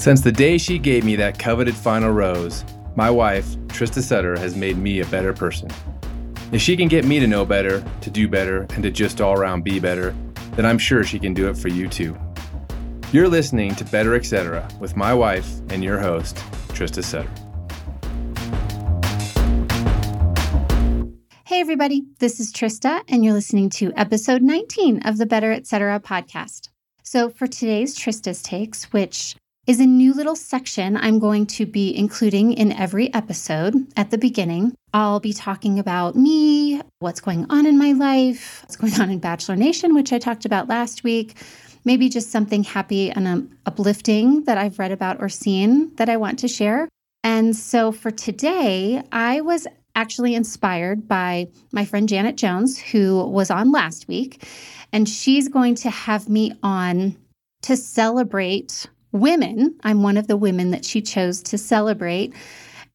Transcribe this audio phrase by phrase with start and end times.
[0.00, 2.64] Since the day she gave me that coveted final rose,
[2.96, 5.68] my wife, Trista Sutter, has made me a better person.
[6.52, 9.34] If she can get me to know better, to do better, and to just all
[9.34, 10.16] around be better,
[10.52, 12.18] then I'm sure she can do it for you too.
[13.12, 14.66] You're listening to Better Etc.
[14.80, 16.36] with my wife and your host,
[16.68, 17.28] Trista Sutter.
[21.44, 26.00] Hey, everybody, this is Trista, and you're listening to episode 19 of the Better Etc.
[26.00, 26.70] podcast.
[27.02, 29.36] So, for today's Trista's Takes, which
[29.66, 34.18] is a new little section I'm going to be including in every episode at the
[34.18, 34.74] beginning.
[34.94, 39.18] I'll be talking about me, what's going on in my life, what's going on in
[39.18, 41.36] Bachelor Nation, which I talked about last week.
[41.84, 46.16] Maybe just something happy and um, uplifting that I've read about or seen that I
[46.16, 46.88] want to share.
[47.22, 53.50] And so for today, I was actually inspired by my friend Janet Jones, who was
[53.50, 54.46] on last week.
[54.92, 57.16] And she's going to have me on
[57.62, 59.76] to celebrate women.
[59.82, 62.34] I'm one of the women that she chose to celebrate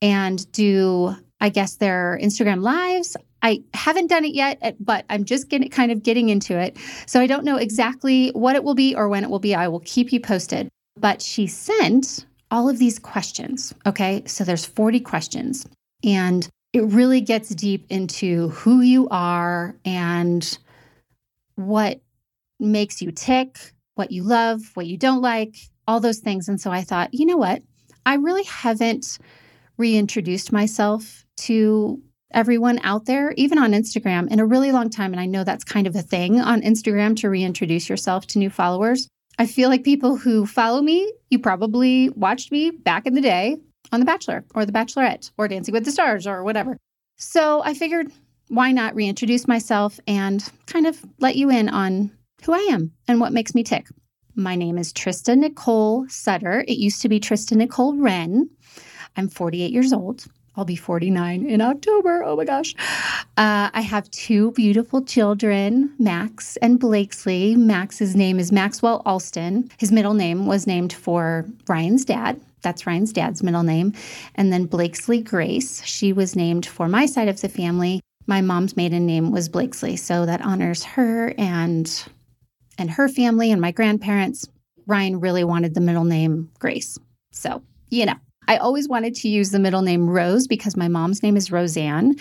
[0.02, 3.18] and do, I guess, their Instagram lives.
[3.42, 6.78] I haven't done it yet, eh, but I'm just getting kind of getting into it.
[7.06, 9.54] So I don't know exactly what it will be or when it will be.
[9.54, 10.70] I will keep you posted.
[10.98, 13.74] But she sent all of these questions.
[13.86, 14.24] Okay.
[14.26, 15.66] So there's 40 questions.
[16.04, 20.58] And it really gets deep into who you are and
[21.56, 22.02] what
[22.60, 23.58] makes you tick,
[23.96, 25.56] what you love, what you don't like,
[25.88, 26.48] all those things.
[26.48, 27.62] And so I thought, you know what?
[28.06, 29.18] I really haven't
[29.78, 35.14] reintroduced myself to everyone out there, even on Instagram, in a really long time.
[35.14, 38.50] And I know that's kind of a thing on Instagram to reintroduce yourself to new
[38.50, 39.08] followers.
[39.38, 43.58] I feel like people who follow me, you probably watched me back in the day
[43.92, 46.78] on The Bachelor or The Bachelorette or Dancing with the Stars or whatever.
[47.18, 48.12] So I figured,
[48.48, 52.12] why not reintroduce myself and kind of let you in on
[52.44, 53.88] who I am and what makes me tick.
[54.38, 56.66] My name is Trista Nicole Sutter.
[56.68, 58.50] It used to be Trista Nicole Rehn.
[59.16, 60.26] I'm 48 years old.
[60.58, 62.22] I'll be 49 in October.
[62.22, 62.76] Oh my gosh.
[63.38, 67.56] Uh, I have two beautiful children, Max and Blakesley.
[67.56, 69.70] Max's name is Maxwell Alston.
[69.78, 72.40] His middle name was named for Ryan's dad.
[72.62, 73.94] That's Ryan's dad's middle name.
[74.36, 75.82] And then Blakesley Grace.
[75.86, 78.02] She was named for my side of the family.
[78.28, 79.96] My mom's maiden name was Blakesley.
[79.96, 82.06] So that honors her and
[82.78, 84.48] and her family and my grandparents,
[84.88, 86.98] Ryan really wanted the middle name Grace.
[87.32, 88.16] So, you know,
[88.48, 92.16] I always wanted to use the middle name Rose because my mom's name is Roseanne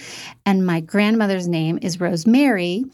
[0.47, 2.85] and my grandmother's name is Rosemary.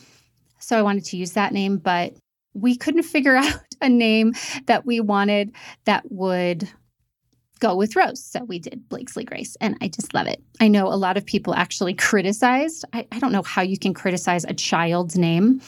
[0.59, 2.15] So I wanted to use that name, but
[2.55, 4.35] we couldn't figure out a name
[4.67, 5.53] that we wanted
[5.85, 6.69] that would
[7.61, 8.23] go with Rose.
[8.25, 10.43] So we did Blakesley Grace, and I just love it.
[10.61, 12.85] I know a lot of people actually criticized.
[12.93, 15.61] I, I don't know how you can criticize a child's name,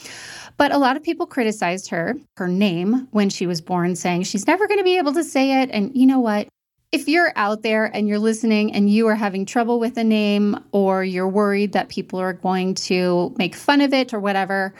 [0.57, 4.47] but a lot of people criticized her, her name, when she was born, saying she's
[4.47, 5.69] never going to be able to say it.
[5.71, 6.47] And you know what?
[6.91, 10.59] If you're out there and you're listening and you are having trouble with a name
[10.71, 14.75] or you're worried that people are going to make fun of it or whatever,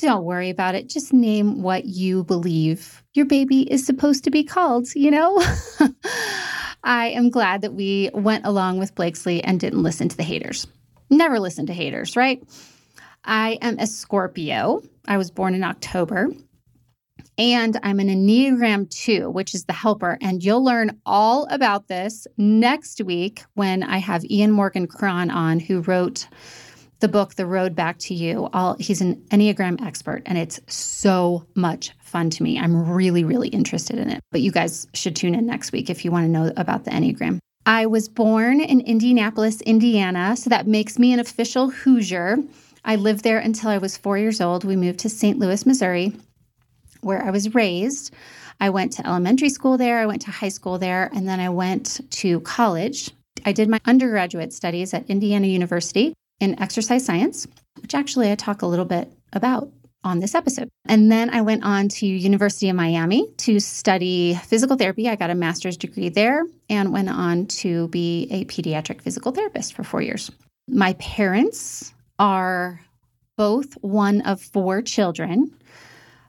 [0.00, 0.88] don't worry about it.
[0.88, 5.42] Just name what you believe your baby is supposed to be called, you know?
[6.84, 10.66] I am glad that we went along with Blakesley and didn't listen to the haters.
[11.10, 12.42] Never listen to haters, right?
[13.24, 14.82] I am a Scorpio.
[15.06, 16.28] I was born in October.
[17.36, 20.18] And I'm an Enneagram 2, which is the helper.
[20.20, 25.60] And you'll learn all about this next week when I have Ian Morgan Cron on,
[25.60, 26.26] who wrote
[27.00, 28.48] the book The Road Back to You.
[28.52, 32.58] All, he's an Enneagram expert, and it's so much fun to me.
[32.58, 34.20] I'm really, really interested in it.
[34.32, 36.90] But you guys should tune in next week if you want to know about the
[36.90, 37.38] Enneagram.
[37.66, 42.38] I was born in Indianapolis, Indiana, so that makes me an official Hoosier.
[42.84, 44.64] I lived there until I was four years old.
[44.64, 45.38] We moved to St.
[45.38, 46.14] Louis, Missouri,
[47.02, 48.12] where I was raised.
[48.60, 51.48] I went to elementary school there, I went to high school there, and then I
[51.48, 53.10] went to college.
[53.44, 57.46] I did my undergraduate studies at Indiana University in exercise science,
[57.80, 59.70] which actually I talk a little bit about
[60.04, 60.68] on this episode.
[60.86, 65.08] And then I went on to University of Miami to study physical therapy.
[65.08, 69.74] I got a master's degree there and went on to be a pediatric physical therapist
[69.74, 70.30] for 4 years.
[70.68, 72.80] My parents are
[73.36, 75.52] both one of four children.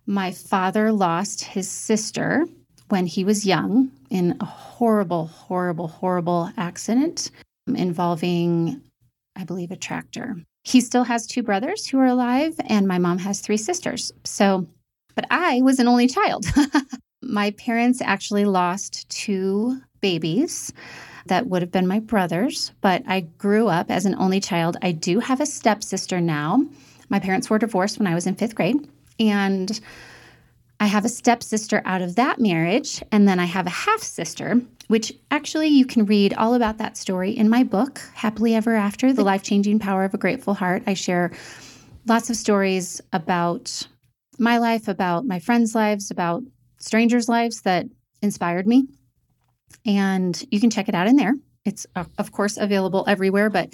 [0.05, 2.45] My father lost his sister
[2.89, 7.29] when he was young in a horrible, horrible, horrible accident
[7.67, 8.81] involving,
[9.35, 10.35] I believe, a tractor.
[10.63, 14.11] He still has two brothers who are alive, and my mom has three sisters.
[14.23, 14.67] So,
[15.15, 16.45] but I was an only child.
[17.21, 20.73] my parents actually lost two babies
[21.27, 24.77] that would have been my brothers, but I grew up as an only child.
[24.81, 26.65] I do have a stepsister now.
[27.09, 28.87] My parents were divorced when I was in fifth grade,
[29.19, 29.79] and
[30.79, 34.61] I have a stepsister out of that marriage, and then I have a half sister,
[34.87, 39.11] which actually you can read all about that story in my book, Happily Ever After
[39.11, 40.83] The Life Changing Power of a Grateful Heart.
[40.87, 41.31] I share
[42.07, 43.87] lots of stories about
[44.37, 46.43] my life, about my friends' lives, about
[46.77, 47.85] strangers' lives that
[48.21, 48.87] inspired me.
[49.85, 51.33] And you can check it out in there.
[51.65, 53.73] It's, uh, of course, available everywhere, but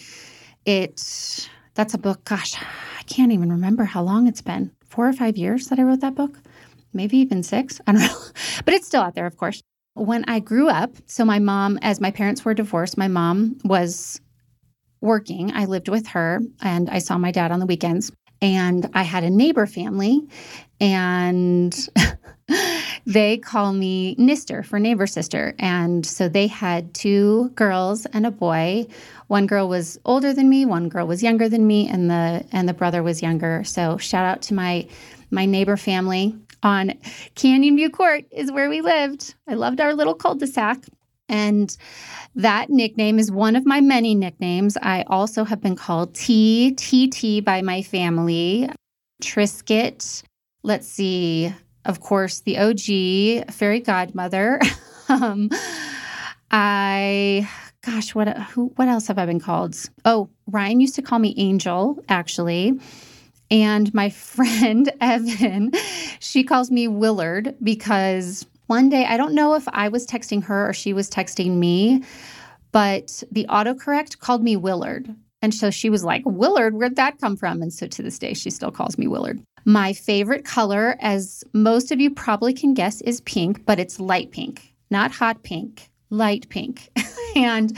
[0.66, 2.24] it that's a book.
[2.24, 4.72] Gosh, I can't even remember how long it's been.
[4.88, 6.40] Four or five years that I wrote that book
[6.96, 7.80] maybe even six.
[7.86, 8.18] I don't know.
[8.64, 9.62] but it's still out there, of course.
[9.94, 14.20] When I grew up, so my mom, as my parents were divorced, my mom was
[15.02, 15.54] working.
[15.54, 18.12] I lived with her and I saw my dad on the weekends.
[18.42, 20.22] And I had a neighbor family,
[20.82, 21.74] and
[23.06, 25.56] they call me Nister for neighbor sister.
[25.58, 28.88] And so they had two girls and a boy.
[29.28, 32.68] One girl was older than me, one girl was younger than me, and the and
[32.68, 33.64] the brother was younger.
[33.64, 34.88] So shout out to my
[35.32, 36.94] my neighbor family on
[37.36, 39.36] Canyon View Court is where we lived.
[39.48, 40.84] I loved our little cul-de-sac.
[41.30, 41.76] And
[42.36, 44.76] that nickname is one of my many nicknames.
[44.82, 48.70] I also have been called TTT by my family,
[49.22, 50.24] Trisket.
[50.64, 51.54] Let's see,
[51.86, 54.60] of course, the OG fairy godmother.
[55.10, 55.50] um,
[56.50, 57.48] I,
[57.86, 59.76] gosh, what who, what else have I been called?
[60.04, 62.80] Oh, Ryan used to call me Angel, actually.
[63.52, 65.72] And my friend Evan,
[66.20, 70.70] she calls me Willard because one day, I don't know if I was texting her
[70.70, 72.04] or she was texting me,
[72.72, 75.14] but the autocorrect called me Willard.
[75.42, 77.62] And so she was like, Willard, where'd that come from?
[77.62, 79.40] And so to this day, she still calls me Willard.
[79.66, 84.32] My favorite color, as most of you probably can guess, is pink, but it's light
[84.32, 86.90] pink, not hot pink, light pink.
[87.36, 87.78] and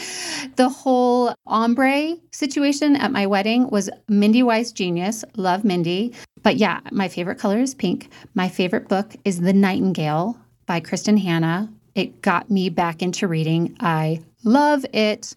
[0.55, 5.23] the whole ombre situation at my wedding was Mindy Weiss genius.
[5.35, 6.13] Love Mindy.
[6.43, 8.09] But yeah, my favorite color is pink.
[8.35, 11.69] My favorite book is The Nightingale by Kristin Hannah.
[11.95, 13.75] It got me back into reading.
[13.79, 15.33] I love it.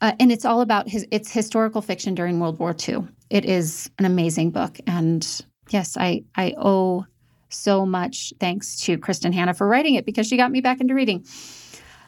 [0.00, 3.08] Uh, and it's all about his it's historical fiction during World War II.
[3.30, 4.78] It is an amazing book.
[4.86, 5.26] And
[5.70, 7.06] yes, I I owe
[7.48, 10.94] so much thanks to Kristin Hannah for writing it because she got me back into
[10.94, 11.24] reading.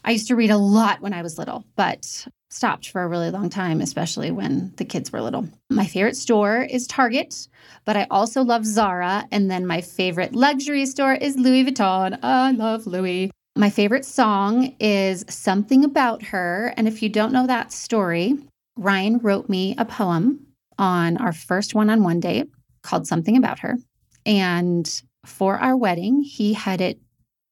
[0.03, 3.29] I used to read a lot when I was little, but stopped for a really
[3.29, 5.47] long time, especially when the kids were little.
[5.69, 7.47] My favorite store is Target,
[7.85, 9.27] but I also love Zara.
[9.31, 12.17] And then my favorite luxury store is Louis Vuitton.
[12.23, 13.31] I love Louis.
[13.55, 16.73] My favorite song is Something About Her.
[16.77, 18.35] And if you don't know that story,
[18.77, 20.47] Ryan wrote me a poem
[20.77, 22.47] on our first one on one date
[22.81, 23.77] called Something About Her.
[24.25, 26.99] And for our wedding, he had it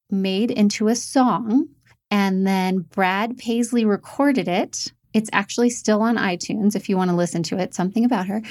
[0.10, 1.68] made into a song
[2.12, 4.92] and then Brad Paisley recorded it.
[5.14, 8.42] It's actually still on iTunes if you want to listen to it, something about her.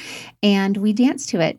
[0.43, 1.58] And we danced to it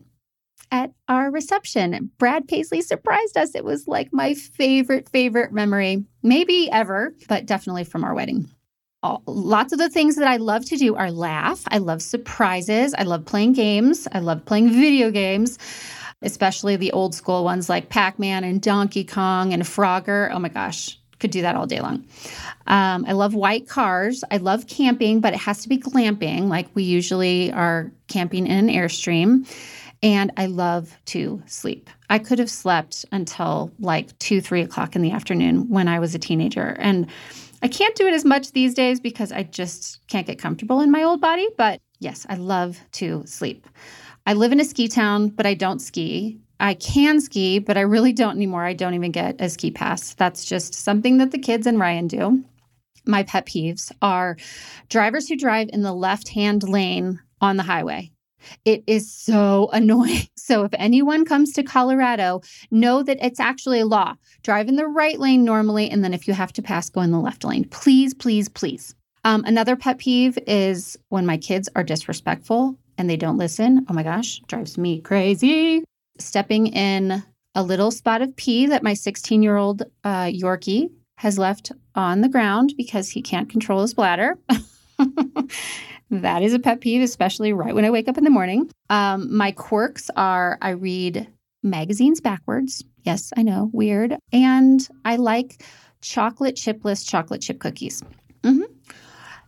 [0.70, 2.10] at our reception.
[2.18, 3.54] Brad Paisley surprised us.
[3.54, 8.48] It was like my favorite, favorite memory, maybe ever, but definitely from our wedding.
[9.02, 11.62] All, lots of the things that I love to do are laugh.
[11.68, 12.94] I love surprises.
[12.98, 14.08] I love playing games.
[14.12, 15.56] I love playing video games,
[16.20, 20.30] especially the old school ones like Pac Man and Donkey Kong and Frogger.
[20.32, 22.04] Oh my gosh, could do that all day long.
[22.66, 24.22] Um, I love white cars.
[24.30, 28.68] I love camping, but it has to be glamping, like we usually are camping in
[28.68, 29.46] an Airstream.
[30.02, 31.90] And I love to sleep.
[32.08, 36.14] I could have slept until like two, three o'clock in the afternoon when I was
[36.14, 36.76] a teenager.
[36.78, 37.08] And
[37.62, 40.92] I can't do it as much these days because I just can't get comfortable in
[40.92, 41.48] my old body.
[41.56, 43.66] But yes, I love to sleep.
[44.24, 46.38] I live in a ski town, but I don't ski.
[46.60, 48.64] I can ski, but I really don't anymore.
[48.64, 50.14] I don't even get a ski pass.
[50.14, 52.44] That's just something that the kids and Ryan do.
[53.06, 54.36] My pet peeves are
[54.88, 58.10] drivers who drive in the left hand lane on the highway.
[58.64, 60.28] It is so annoying.
[60.36, 64.14] So, if anyone comes to Colorado, know that it's actually a law.
[64.42, 67.10] Drive in the right lane normally, and then if you have to pass, go in
[67.10, 67.64] the left lane.
[67.68, 68.94] Please, please, please.
[69.24, 73.84] Um, another pet peeve is when my kids are disrespectful and they don't listen.
[73.88, 75.84] Oh my gosh, drives me crazy
[76.18, 77.22] stepping in
[77.54, 82.20] a little spot of pee that my 16 year old uh, Yorkie has left on
[82.20, 84.38] the ground because he can't control his bladder.
[86.10, 88.70] that is a pet peeve, especially right when I wake up in the morning.
[88.88, 91.26] Um, my quirks are I read
[91.62, 92.84] magazines backwards.
[93.02, 94.16] Yes, I know, weird.
[94.32, 95.64] And I like
[96.00, 98.02] chocolate chipless chocolate chip cookies.
[98.42, 98.72] Mm-hmm.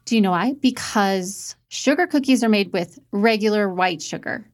[0.07, 0.55] Do you know why?
[0.55, 4.50] Because sugar cookies are made with regular white sugar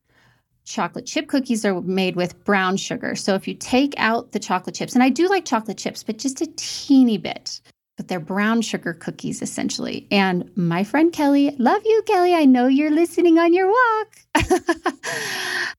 [0.67, 3.15] chocolate chip cookies are made with brown sugar.
[3.15, 6.19] So if you take out the chocolate chips, and I do like chocolate chips, but
[6.19, 7.61] just a teeny bit,
[7.97, 10.07] but they're brown sugar cookies essentially.
[10.11, 12.35] And my friend Kelly, love you, Kelly.
[12.35, 14.17] I know you're listening on your walk.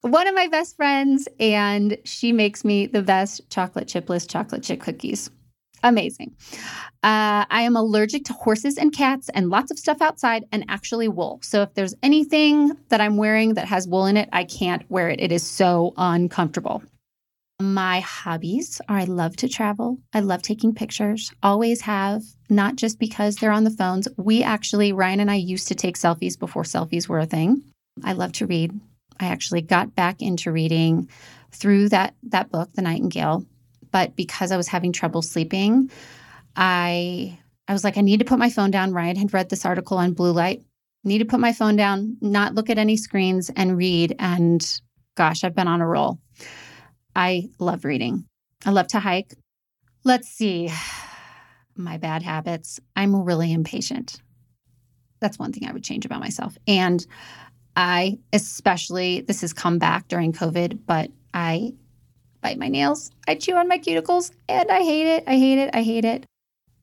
[0.01, 4.79] One of my best friends, and she makes me the best chocolate chipless chocolate chip
[4.79, 5.29] cookies.
[5.84, 6.36] Amazing.
[7.03, 11.07] Uh, I am allergic to horses and cats and lots of stuff outside and actually
[11.07, 11.39] wool.
[11.43, 15.10] So if there's anything that I'm wearing that has wool in it, I can't wear
[15.10, 15.22] it.
[15.22, 16.84] It is so uncomfortable.
[17.60, 19.98] My hobbies are I love to travel.
[20.13, 24.07] I love taking pictures, always have, not just because they're on the phones.
[24.15, 27.63] We actually, Ryan and I used to take selfies before selfies were a thing.
[28.03, 28.79] I love to read.
[29.19, 31.10] I actually got back into reading
[31.51, 33.43] through that that book, The Nightingale.
[33.91, 35.91] But because I was having trouble sleeping,
[36.56, 38.94] I I was like, I need to put my phone down.
[38.94, 40.63] Ryan had read this article on blue light.
[41.03, 44.15] Need to put my phone down, not look at any screens and read.
[44.20, 44.65] And
[45.15, 46.20] gosh, I've been on a roll.
[47.15, 48.25] I love reading.
[48.65, 49.34] I love to hike.
[50.03, 50.70] Let's see.
[51.75, 52.79] My bad habits.
[52.96, 54.22] I'm really impatient.
[55.20, 56.58] That's one thing I would change about myself.
[56.67, 57.06] And
[57.75, 61.74] I, especially, this has come back during COVID, but I
[62.41, 63.12] bite my nails.
[63.27, 65.24] I chew on my cuticles and I hate it.
[65.27, 65.70] I hate it.
[65.74, 66.25] I hate it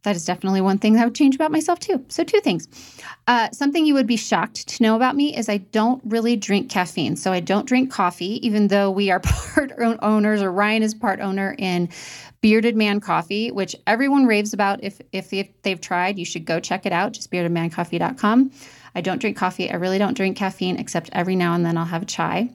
[0.04, 2.04] that is definitely one thing I would change about myself too.
[2.08, 2.68] So, two things.
[3.26, 6.70] Uh, something you would be shocked to know about me is I don't really drink
[6.70, 7.16] caffeine.
[7.16, 11.20] So, I don't drink coffee, even though we are part owners, or Ryan is part
[11.20, 11.88] owner in
[12.42, 14.84] Bearded Man Coffee, which everyone raves about.
[14.84, 15.30] If, if
[15.62, 18.50] they've tried, you should go check it out, just beardedmancoffee.com.
[18.94, 19.70] I don't drink coffee.
[19.70, 22.50] I really don't drink caffeine, except every now and then I'll have a chai.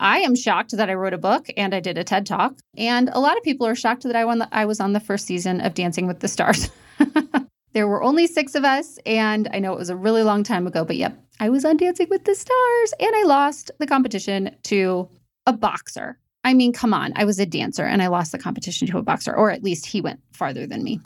[0.00, 2.54] I am shocked that I wrote a book and I did a TED Talk.
[2.76, 5.00] And a lot of people are shocked that I won the, I was on the
[5.00, 6.70] first season of Dancing with the Stars.
[7.74, 10.66] there were only six of us, and I know it was a really long time
[10.66, 14.56] ago, but yep, I was on Dancing with the Stars and I lost the competition
[14.64, 15.06] to
[15.44, 16.18] a boxer.
[16.44, 19.02] I mean, come on, I was a dancer and I lost the competition to a
[19.02, 21.00] boxer, or at least he went farther than me.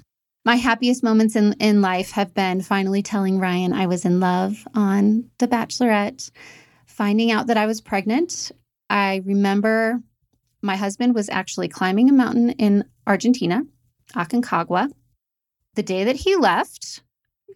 [0.44, 4.68] My happiest moments in, in life have been finally telling Ryan I was in love
[4.72, 6.30] on The Bachelorette,
[6.86, 8.52] finding out that I was pregnant
[8.94, 10.00] I remember
[10.62, 13.64] my husband was actually climbing a mountain in Argentina,
[14.14, 14.88] Aconcagua.
[15.74, 17.02] The day that he left,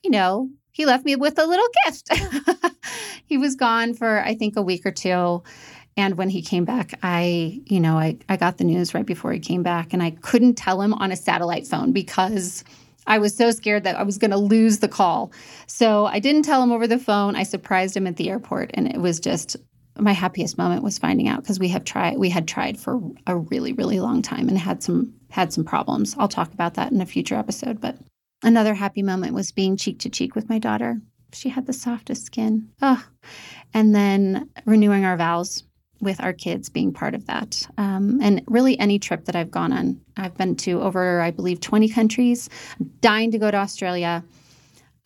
[0.03, 2.11] you know, he left me with a little gift.
[3.25, 5.45] he was gone for, I think, a week or two.
[5.97, 9.33] And when he came back, I, you know, I, I got the news right before
[9.33, 12.65] he came back and I couldn't tell him on a satellite phone because
[13.07, 15.31] I was so scared that I was going to lose the call.
[15.69, 17.37] So I didn't tell him over the phone.
[17.37, 19.57] I surprised him at the airport and it was just
[19.99, 23.37] my happiest moment was finding out because we have tried we had tried for a
[23.37, 26.15] really really long time and had some had some problems.
[26.19, 27.99] I'll talk about that in a future episode, but
[28.43, 31.01] another happy moment was being cheek to cheek with my daughter.
[31.33, 32.71] She had the softest skin.
[32.81, 33.05] Oh.
[33.75, 35.65] And then renewing our vows
[36.01, 37.67] with our kids being part of that.
[37.77, 41.61] Um, and really, any trip that I've gone on, I've been to over, I believe,
[41.61, 42.49] 20 countries.
[42.79, 44.25] I'm dying to go to Australia.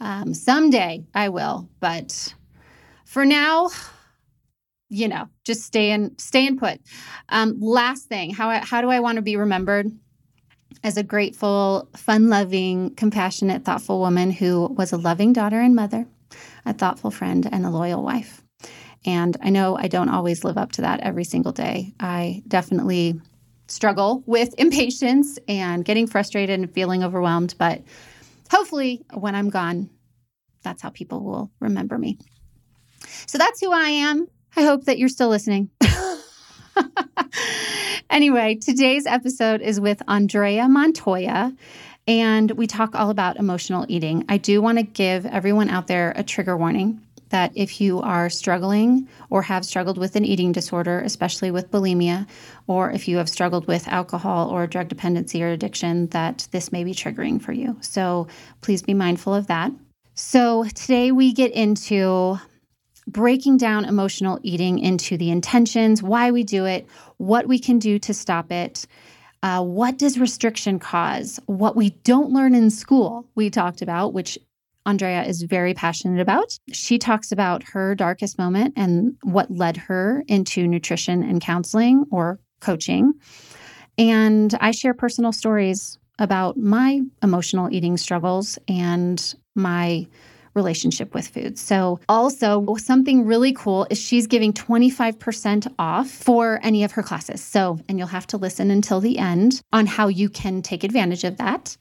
[0.00, 2.34] Um, someday I will, but
[3.04, 3.70] for now,
[4.92, 6.78] you know, just stay in stay in put.
[7.30, 9.90] Um, last thing, how how do I want to be remembered?
[10.84, 16.06] As a grateful, fun loving, compassionate, thoughtful woman who was a loving daughter and mother,
[16.66, 18.42] a thoughtful friend, and a loyal wife.
[19.06, 21.94] And I know I don't always live up to that every single day.
[21.98, 23.20] I definitely
[23.68, 27.54] struggle with impatience and getting frustrated and feeling overwhelmed.
[27.58, 27.82] But
[28.50, 29.88] hopefully, when I'm gone,
[30.62, 32.18] that's how people will remember me.
[33.26, 34.26] So that's who I am.
[34.56, 35.70] I hope that you're still listening.
[38.10, 41.54] anyway, today's episode is with Andrea Montoya,
[42.06, 44.24] and we talk all about emotional eating.
[44.28, 48.28] I do want to give everyone out there a trigger warning that if you are
[48.28, 52.26] struggling or have struggled with an eating disorder, especially with bulimia,
[52.66, 56.84] or if you have struggled with alcohol or drug dependency or addiction, that this may
[56.84, 57.78] be triggering for you.
[57.80, 58.26] So
[58.60, 59.72] please be mindful of that.
[60.14, 62.38] So today we get into
[63.12, 66.86] breaking down emotional eating into the intentions, why we do it,
[67.18, 68.86] what we can do to stop it.
[69.42, 71.40] Uh, what does restriction cause?
[71.46, 74.38] What we don't learn in school, we talked about, which
[74.86, 76.58] Andrea is very passionate about.
[76.72, 82.40] She talks about her darkest moment and what led her into nutrition and counseling or
[82.60, 83.14] coaching.
[83.98, 90.06] And I share personal stories about my emotional eating struggles and my
[90.54, 91.58] relationship with food.
[91.58, 97.42] So, also, something really cool is she's giving 25% off for any of her classes.
[97.42, 101.24] So, and you'll have to listen until the end on how you can take advantage
[101.24, 101.76] of that.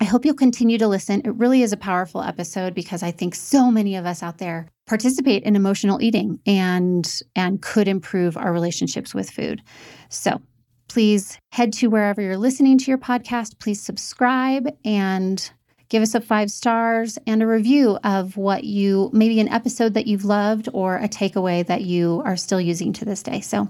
[0.00, 1.22] I hope you'll continue to listen.
[1.24, 4.66] It really is a powerful episode because I think so many of us out there
[4.86, 9.62] participate in emotional eating and and could improve our relationships with food.
[10.08, 10.40] So,
[10.88, 15.50] please head to wherever you're listening to your podcast, please subscribe and
[15.92, 20.06] give us a five stars and a review of what you maybe an episode that
[20.06, 23.42] you've loved or a takeaway that you are still using to this day.
[23.42, 23.68] So,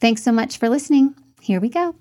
[0.00, 1.14] thanks so much for listening.
[1.42, 1.94] Here we go.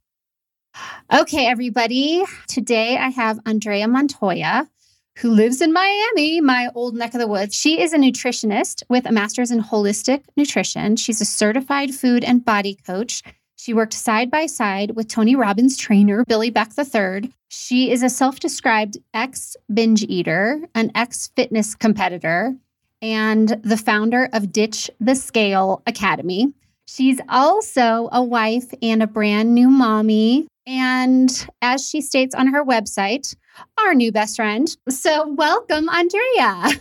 [1.13, 2.23] Okay, everybody.
[2.47, 4.69] Today I have Andrea Montoya,
[5.17, 7.53] who lives in Miami, my old neck of the woods.
[7.53, 10.95] She is a nutritionist with a master's in holistic nutrition.
[10.95, 13.23] She's a certified food and body coach.
[13.59, 17.29] She worked side by side with Tony Robbins trainer Billy Beck III.
[17.49, 22.55] She is a self described ex binge eater, an ex fitness competitor,
[23.01, 26.53] and the founder of Ditch the Scale Academy.
[26.87, 30.47] She's also a wife and a brand new mommy.
[30.65, 31.29] And
[31.61, 33.35] as she states on her website,
[33.77, 34.73] our new best friend.
[34.87, 36.79] So, welcome, Andrea.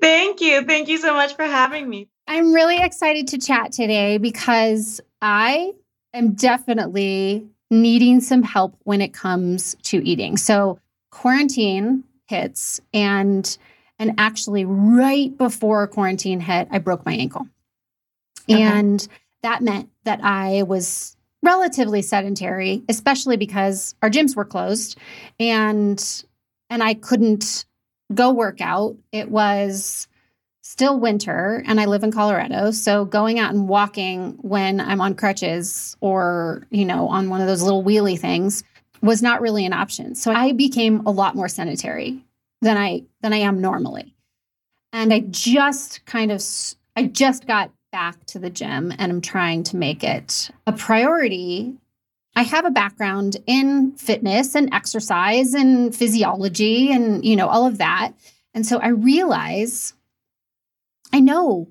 [0.00, 0.64] Thank you.
[0.64, 2.08] Thank you so much for having me.
[2.26, 5.72] I'm really excited to chat today because I
[6.14, 10.36] am definitely needing some help when it comes to eating.
[10.36, 10.78] So,
[11.10, 13.58] quarantine hits and
[13.98, 17.48] and actually right before quarantine hit, I broke my ankle.
[18.48, 18.62] Okay.
[18.62, 19.06] And
[19.42, 24.98] that meant that I was relatively sedentary, especially because our gyms were closed
[25.38, 26.24] and
[26.70, 27.64] and I couldn't
[28.14, 28.96] go work out.
[29.12, 30.08] It was
[30.68, 32.72] still winter and I live in Colorado.
[32.72, 37.46] So going out and walking when I'm on crutches or, you know, on one of
[37.46, 38.62] those little wheelie things
[39.00, 40.14] was not really an option.
[40.14, 42.22] So I became a lot more sedentary
[42.60, 44.14] than I than I am normally.
[44.92, 46.44] And I just kind of
[46.94, 51.78] I just got back to the gym and I'm trying to make it a priority.
[52.36, 57.78] I have a background in fitness and exercise and physiology and you know all of
[57.78, 58.12] that.
[58.52, 59.94] And so I realize
[61.12, 61.68] I know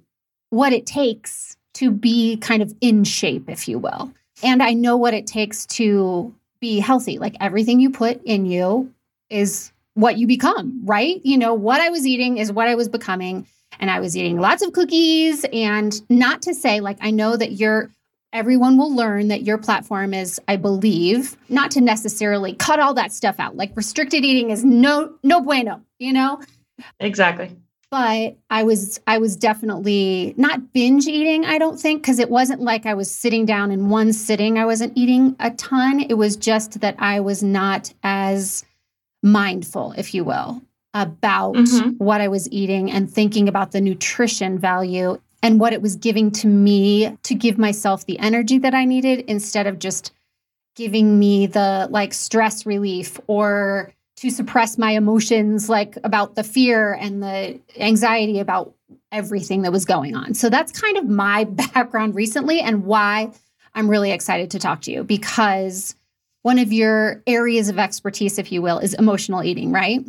[0.49, 4.11] what it takes to be kind of in shape if you will.
[4.43, 7.17] And I know what it takes to be healthy.
[7.19, 8.93] Like everything you put in you
[9.29, 11.19] is what you become, right?
[11.23, 13.47] You know, what I was eating is what I was becoming
[13.79, 15.45] and I was eating lots of cookies.
[15.51, 17.89] And not to say, like, I know that you're,
[18.33, 23.11] everyone will learn that your platform is, I believe, not to necessarily cut all that
[23.11, 23.55] stuff out.
[23.55, 26.41] Like, restricted eating is no, no bueno, you know?
[26.99, 27.55] Exactly.
[27.89, 32.61] But I was, I was definitely not binge eating, I don't think, because it wasn't
[32.61, 34.57] like I was sitting down in one sitting.
[34.57, 36.01] I wasn't eating a ton.
[36.01, 38.65] It was just that I was not as
[39.23, 40.61] mindful, if you will,
[40.93, 41.91] about mm-hmm.
[41.91, 46.31] what I was eating and thinking about the nutrition value and what it was giving
[46.31, 50.11] to me to give myself the energy that I needed instead of just
[50.75, 56.93] giving me the like stress relief or to suppress my emotions like about the fear
[56.93, 58.73] and the anxiety about
[59.11, 60.33] everything that was going on.
[60.33, 63.31] So that's kind of my background recently and why
[63.73, 65.95] I'm really excited to talk to you because
[66.41, 70.03] one of your areas of expertise if you will is emotional eating, right?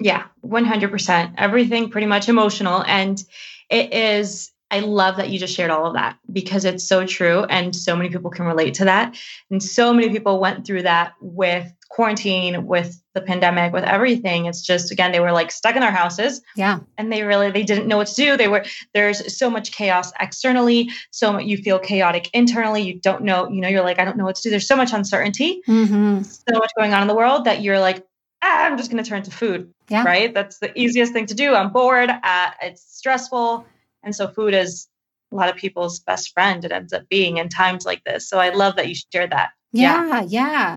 [0.00, 1.34] Yeah, 100%.
[1.38, 2.82] Everything pretty much emotional.
[2.82, 3.22] And
[3.70, 7.44] it is, I love that you just shared all of that because it's so true.
[7.44, 9.16] And so many people can relate to that.
[9.50, 14.46] And so many people went through that with quarantine, with the pandemic, with everything.
[14.46, 16.42] It's just, again, they were like stuck in their houses.
[16.56, 16.80] Yeah.
[16.98, 18.36] And they really, they didn't know what to do.
[18.36, 20.90] They were, there's so much chaos externally.
[21.12, 22.82] So you feel chaotic internally.
[22.82, 24.50] You don't know, you know, you're like, I don't know what to do.
[24.50, 26.22] There's so much uncertainty, mm-hmm.
[26.22, 28.04] so much going on in the world that you're like,
[28.42, 29.72] ah, I'm just going to turn to food.
[29.88, 30.02] Yeah.
[30.02, 30.34] Right.
[30.34, 31.54] That's the easiest thing to do.
[31.54, 32.10] I'm bored.
[32.10, 33.64] Uh, it's stressful.
[34.06, 34.88] And so food is
[35.32, 36.64] a lot of people's best friend.
[36.64, 38.28] It ends up being in times like this.
[38.28, 39.50] So I love that you shared that.
[39.72, 40.06] Yeah.
[40.06, 40.22] Yeah.
[40.28, 40.76] yeah.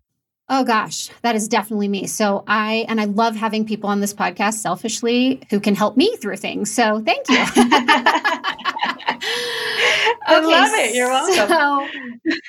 [0.51, 2.07] Oh gosh, that is definitely me.
[2.07, 6.15] So I and I love having people on this podcast selfishly who can help me
[6.17, 6.73] through things.
[6.73, 7.37] So thank you.
[10.25, 10.95] I love it.
[10.95, 11.35] You're welcome.
[11.35, 11.87] So,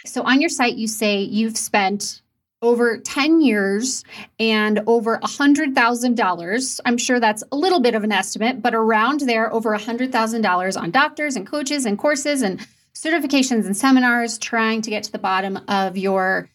[0.06, 2.19] so on your site you say you've spent
[2.62, 4.04] over 10 years
[4.38, 6.80] and over $100,000.
[6.84, 10.90] I'm sure that's a little bit of an estimate, but around there, over $100,000 on
[10.90, 12.60] doctors and coaches and courses and
[12.94, 16.50] certifications and seminars trying to get to the bottom of your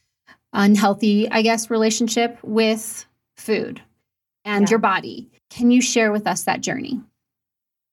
[0.54, 3.82] unhealthy, I guess, relationship with food
[4.44, 4.70] and yeah.
[4.72, 5.30] your body.
[5.50, 7.02] Can you share with us that journey?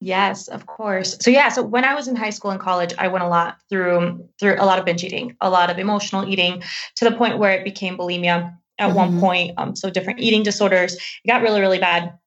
[0.05, 1.17] Yes, of course.
[1.21, 3.59] So yeah, so when I was in high school and college, I went a lot
[3.71, 6.61] through through a lot of binge eating, a lot of emotional eating,
[6.97, 8.97] to the point where it became bulimia at mm-hmm.
[8.97, 9.53] one point.
[9.59, 10.95] Um, so different eating disorders.
[10.95, 12.19] It got really, really bad.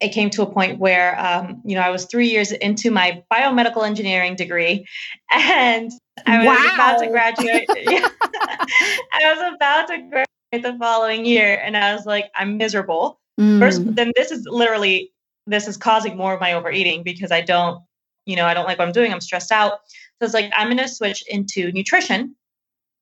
[0.00, 3.24] It came to a point where, um, you know, I was three years into my
[3.32, 4.86] biomedical engineering degree,
[5.32, 5.90] and
[6.24, 6.74] I was wow.
[6.74, 7.66] about to graduate.
[7.68, 13.18] I was about to graduate the following year, and I was like, I'm miserable.
[13.40, 13.58] Mm.
[13.58, 15.10] First, then this is literally
[15.46, 17.82] this is causing more of my overeating because I don't,
[18.24, 19.12] you know, I don't like what I'm doing.
[19.12, 19.80] I'm stressed out.
[20.18, 22.34] So it's like, I'm going to switch into nutrition.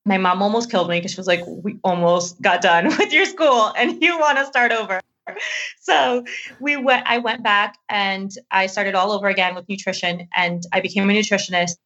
[0.04, 3.24] My mom almost killed me because she was like, we almost got done with your
[3.24, 5.00] school and you want to start over.
[5.80, 6.24] so
[6.60, 10.80] we went i went back and i started all over again with nutrition and i
[10.80, 11.76] became a nutritionist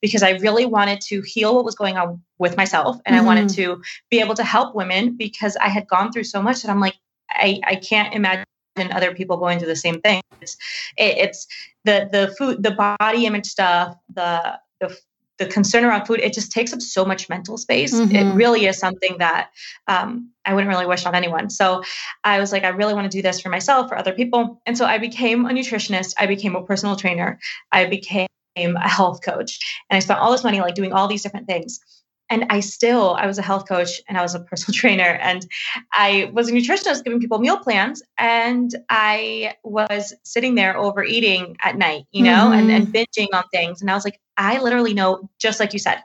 [0.00, 3.24] because i really wanted to heal what was going on with myself and mm-hmm.
[3.24, 6.62] i wanted to be able to help women because i had gone through so much
[6.62, 6.96] that i'm like
[7.30, 8.44] i, I can't imagine
[8.76, 10.56] other people going through the same thing it's,
[10.96, 11.46] it, it's
[11.84, 14.96] the the food the body image stuff the the
[15.38, 17.94] the concern around food, it just takes up so much mental space.
[17.94, 18.14] Mm-hmm.
[18.14, 19.50] It really is something that
[19.88, 21.50] um, I wouldn't really wish on anyone.
[21.50, 21.82] So
[22.22, 24.60] I was like, I really want to do this for myself, for other people.
[24.66, 26.14] And so I became a nutritionist.
[26.18, 27.38] I became a personal trainer.
[27.72, 29.58] I became a health coach.
[29.90, 31.80] And I spent all this money like doing all these different things
[32.32, 35.46] and I still, I was a health coach and I was a personal trainer and
[35.92, 38.02] I was a nutritionist giving people meal plans.
[38.16, 42.70] And I was sitting there overeating at night, you know, mm-hmm.
[42.70, 43.82] and, and binging on things.
[43.82, 46.02] And I was like, I literally know, just like you said,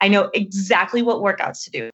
[0.00, 1.90] I know exactly what workouts to do.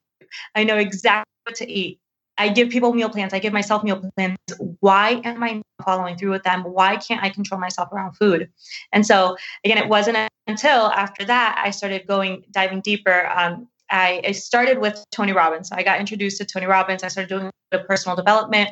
[0.54, 1.98] I know exactly what to eat.
[2.38, 3.32] I give people meal plans.
[3.32, 4.36] I give myself meal plans.
[4.80, 6.62] Why am I not following through with them?
[6.64, 8.50] Why can't I control myself around food?
[8.92, 13.26] And so, again, it wasn't until after that I started going diving deeper.
[13.34, 15.68] Um, I, I, started with Tony Robbins.
[15.68, 17.04] So I got introduced to Tony Robbins.
[17.04, 18.70] I started doing the personal development.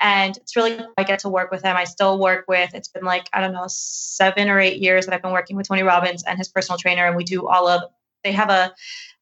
[0.00, 1.76] And it's really I get to work with him.
[1.76, 2.74] I still work with.
[2.74, 5.68] It's been like I don't know seven or eight years that I've been working with
[5.68, 7.82] Tony Robbins and his personal trainer, and we do all of.
[8.24, 8.72] They have a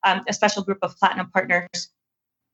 [0.04, 1.88] um, a special group of platinum partners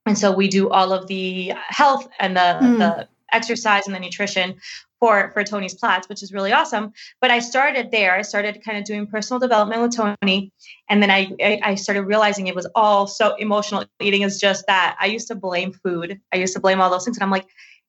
[0.06, 2.78] and so we do all of the health and the, mm.
[2.78, 4.56] the exercise and the nutrition
[5.02, 6.92] for for Tony's Plats, which is really awesome.
[7.20, 8.14] But I started there.
[8.14, 10.52] I started kind of doing personal development with Tony,
[10.88, 13.84] and then I I started realizing it was all so emotional.
[14.00, 14.96] Eating is just that.
[15.00, 16.20] I used to blame food.
[16.32, 17.46] I used to blame all those things, and I'm like,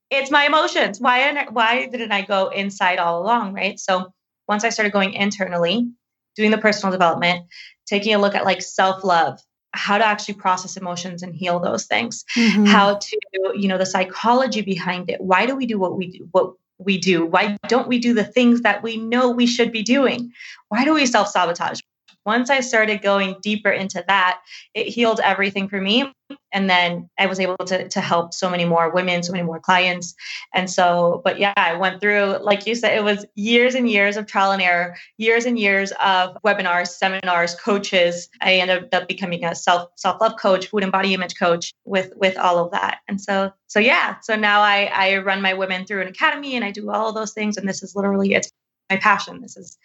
[0.09, 0.99] it's my emotions.
[0.99, 3.79] Why why didn't I go inside all along, right?
[3.79, 4.11] So
[4.47, 5.87] once I started going internally,
[6.35, 7.45] doing the personal development,
[7.85, 9.39] taking a look at like self love,
[9.73, 12.23] how to actually process emotions and heal those things.
[12.35, 12.65] Mm-hmm.
[12.65, 13.17] how to
[13.55, 15.21] you know the psychology behind it.
[15.21, 17.25] Why do we do what we do what we do?
[17.25, 20.31] Why don't we do the things that we know we should be doing?
[20.69, 21.79] Why do we self-sabotage
[22.25, 24.41] once I started going deeper into that,
[24.73, 26.11] it healed everything for me.
[26.51, 29.59] And then I was able to, to help so many more women, so many more
[29.59, 30.15] clients.
[30.53, 34.17] And so, but yeah, I went through, like you said, it was years and years
[34.17, 38.29] of trial and error, years and years of webinars, seminars, coaches.
[38.41, 42.13] I ended up becoming a self self love coach, food and body image coach with
[42.15, 42.99] with all of that.
[43.07, 46.63] And so, so yeah, so now I I run my women through an academy and
[46.63, 47.57] I do all those things.
[47.57, 48.49] And this is literally it's
[48.93, 49.41] my passion.
[49.41, 49.77] This is,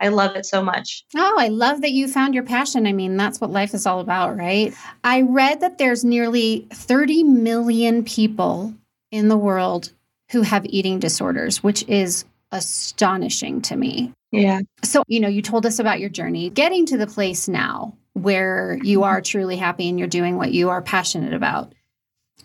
[0.00, 1.04] I love it so much.
[1.16, 2.86] Oh, I love that you found your passion.
[2.86, 4.74] I mean, that's what life is all about, right?
[5.04, 8.74] I read that there's nearly 30 million people
[9.10, 9.92] in the world
[10.30, 14.12] who have eating disorders, which is astonishing to me.
[14.30, 14.60] Yeah.
[14.82, 18.78] So, you know, you told us about your journey getting to the place now where
[18.82, 19.24] you are mm-hmm.
[19.24, 21.74] truly happy and you're doing what you are passionate about.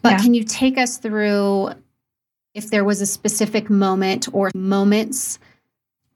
[0.02, 0.18] But yeah.
[0.20, 1.72] can you take us through
[2.54, 5.40] if there was a specific moment or moments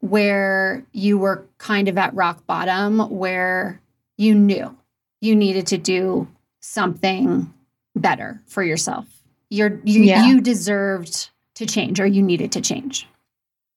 [0.01, 3.79] where you were kind of at rock bottom, where
[4.17, 4.75] you knew
[5.21, 6.27] you needed to do
[6.59, 7.53] something
[7.95, 9.05] better for yourself.
[9.49, 10.25] You're you yeah.
[10.25, 13.07] you deserved to change or you needed to change.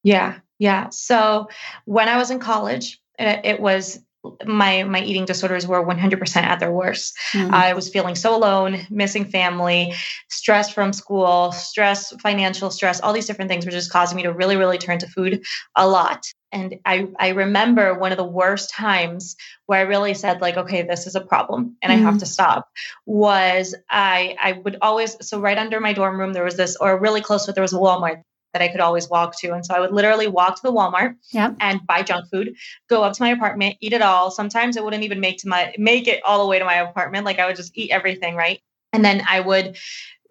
[0.03, 0.39] Yeah.
[0.59, 0.89] Yeah.
[0.91, 1.49] So
[1.85, 4.01] when I was in college, it, it was
[4.47, 7.17] my my eating disorders were 100% at their worst.
[7.33, 7.55] Mm-hmm.
[7.55, 9.95] I was feeling so alone, missing family,
[10.29, 14.33] stress from school, stress, financial stress, all these different things were just causing me to
[14.33, 15.45] really really turn to food
[15.77, 16.27] a lot.
[16.53, 20.83] And I I remember one of the worst times where I really said like okay,
[20.83, 22.01] this is a problem and mm-hmm.
[22.01, 22.21] I have mm-hmm.
[22.21, 22.69] to stop
[23.07, 26.99] was I I would always so right under my dorm room there was this or
[26.99, 28.23] really close to it there was a Walmart
[28.55, 29.53] that I could always walk to.
[29.53, 31.57] And so I would literally walk to the Walmart yep.
[31.61, 32.55] and buy junk food,
[32.89, 34.31] go up to my apartment, eat it all.
[34.31, 37.27] Sometimes it wouldn't even make to my make it all the way to my apartment.
[37.27, 38.61] Like I would just eat everything, right?
[38.95, 39.77] And then I would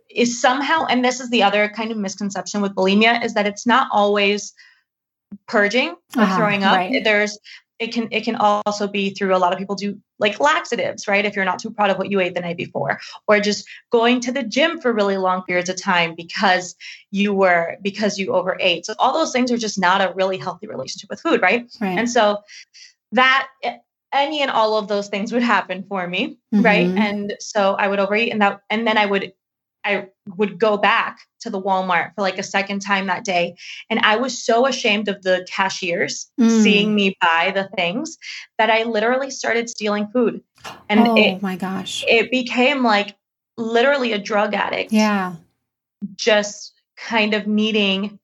[0.09, 3.67] is somehow, and this is the other kind of misconception with bulimia, is that it's
[3.67, 4.53] not always
[5.47, 6.77] purging or uh-huh, throwing up.
[6.77, 7.03] Right.
[7.03, 7.37] There's
[7.83, 11.25] it can it can also be through a lot of people do like laxatives right
[11.25, 14.21] if you're not too proud of what you ate the night before or just going
[14.21, 16.75] to the gym for really long periods of time because
[17.11, 20.67] you were because you overate so all those things are just not a really healthy
[20.67, 21.99] relationship with food right, right.
[21.99, 22.39] and so
[23.11, 23.49] that
[24.13, 26.63] any and all of those things would happen for me mm-hmm.
[26.63, 29.33] right and so i would overeat and that and then i would
[29.83, 33.55] I would go back to the Walmart for like a second time that day.
[33.89, 36.63] And I was so ashamed of the cashiers mm.
[36.63, 38.17] seeing me buy the things
[38.57, 40.41] that I literally started stealing food.
[40.89, 42.03] And oh it, my gosh.
[42.07, 43.15] It became like
[43.57, 44.91] literally a drug addict.
[44.91, 45.35] Yeah.
[46.15, 48.19] Just kind of needing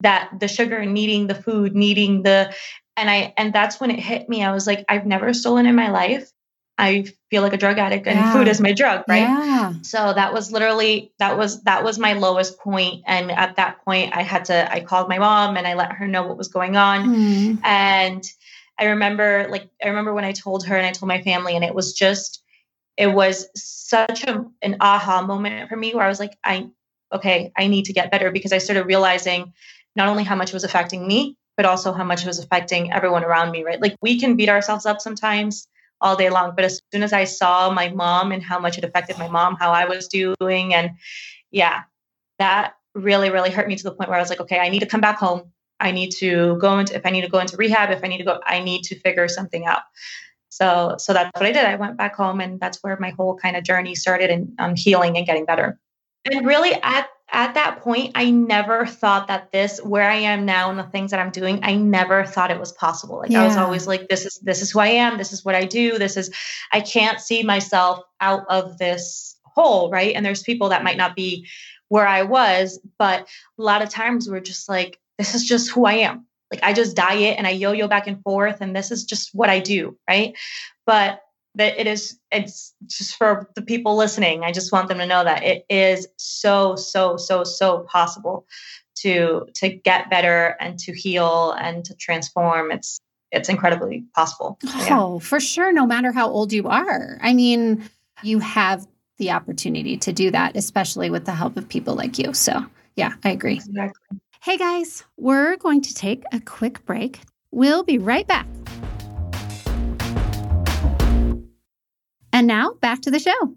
[0.00, 2.54] that the sugar, needing the food, needing the
[2.96, 4.42] and I and that's when it hit me.
[4.42, 6.30] I was like, I've never stolen in my life
[6.76, 8.32] I feel like a drug addict and yeah.
[8.32, 9.20] food is my drug, right?
[9.20, 9.74] Yeah.
[9.82, 14.16] So that was literally that was that was my lowest point and at that point
[14.16, 16.76] I had to I called my mom and I let her know what was going
[16.76, 17.06] on.
[17.06, 17.64] Mm.
[17.64, 18.24] And
[18.78, 21.64] I remember like I remember when I told her and I told my family and
[21.64, 22.42] it was just
[22.96, 26.68] it was such a, an aha moment for me where I was like I
[27.12, 29.52] okay, I need to get better because I started realizing
[29.94, 32.92] not only how much it was affecting me, but also how much it was affecting
[32.92, 33.80] everyone around me, right?
[33.80, 35.68] Like we can beat ourselves up sometimes
[36.04, 36.52] all day long.
[36.54, 39.56] But as soon as I saw my mom and how much it affected my mom,
[39.56, 40.90] how I was doing, and
[41.50, 41.82] yeah,
[42.38, 44.80] that really, really hurt me to the point where I was like, okay, I need
[44.80, 45.50] to come back home.
[45.80, 48.18] I need to go into if I need to go into rehab, if I need
[48.18, 49.82] to go, I need to figure something out.
[50.50, 51.64] So so that's what I did.
[51.64, 54.76] I went back home and that's where my whole kind of journey started and um,
[54.76, 55.80] healing and getting better.
[56.24, 60.70] And really at at that point, I never thought that this, where I am now
[60.70, 63.18] and the things that I'm doing, I never thought it was possible.
[63.18, 63.42] Like yeah.
[63.42, 65.64] I was always like, this is this is who I am, this is what I
[65.64, 66.30] do, this is
[66.72, 70.14] I can't see myself out of this hole, right?
[70.14, 71.46] And there's people that might not be
[71.88, 73.26] where I was, but
[73.58, 76.26] a lot of times we're just like, this is just who I am.
[76.52, 79.50] Like I just diet and I yo-yo back and forth, and this is just what
[79.50, 80.36] I do, right?
[80.86, 81.20] But
[81.56, 84.42] that it is it's just for the people listening.
[84.44, 88.46] I just want them to know that it is so so so so possible
[88.96, 92.70] to to get better and to heal and to transform.
[92.70, 92.98] It's
[93.30, 94.58] it's incredibly possible.
[94.90, 97.18] Oh for sure no matter how old you are.
[97.22, 97.88] I mean
[98.22, 98.86] you have
[99.18, 102.34] the opportunity to do that especially with the help of people like you.
[102.34, 102.64] So
[102.96, 103.56] yeah i agree.
[103.56, 104.20] Exactly.
[104.42, 107.20] hey guys we're going to take a quick break.
[107.52, 108.46] We'll be right back
[112.34, 113.54] And now back to the show.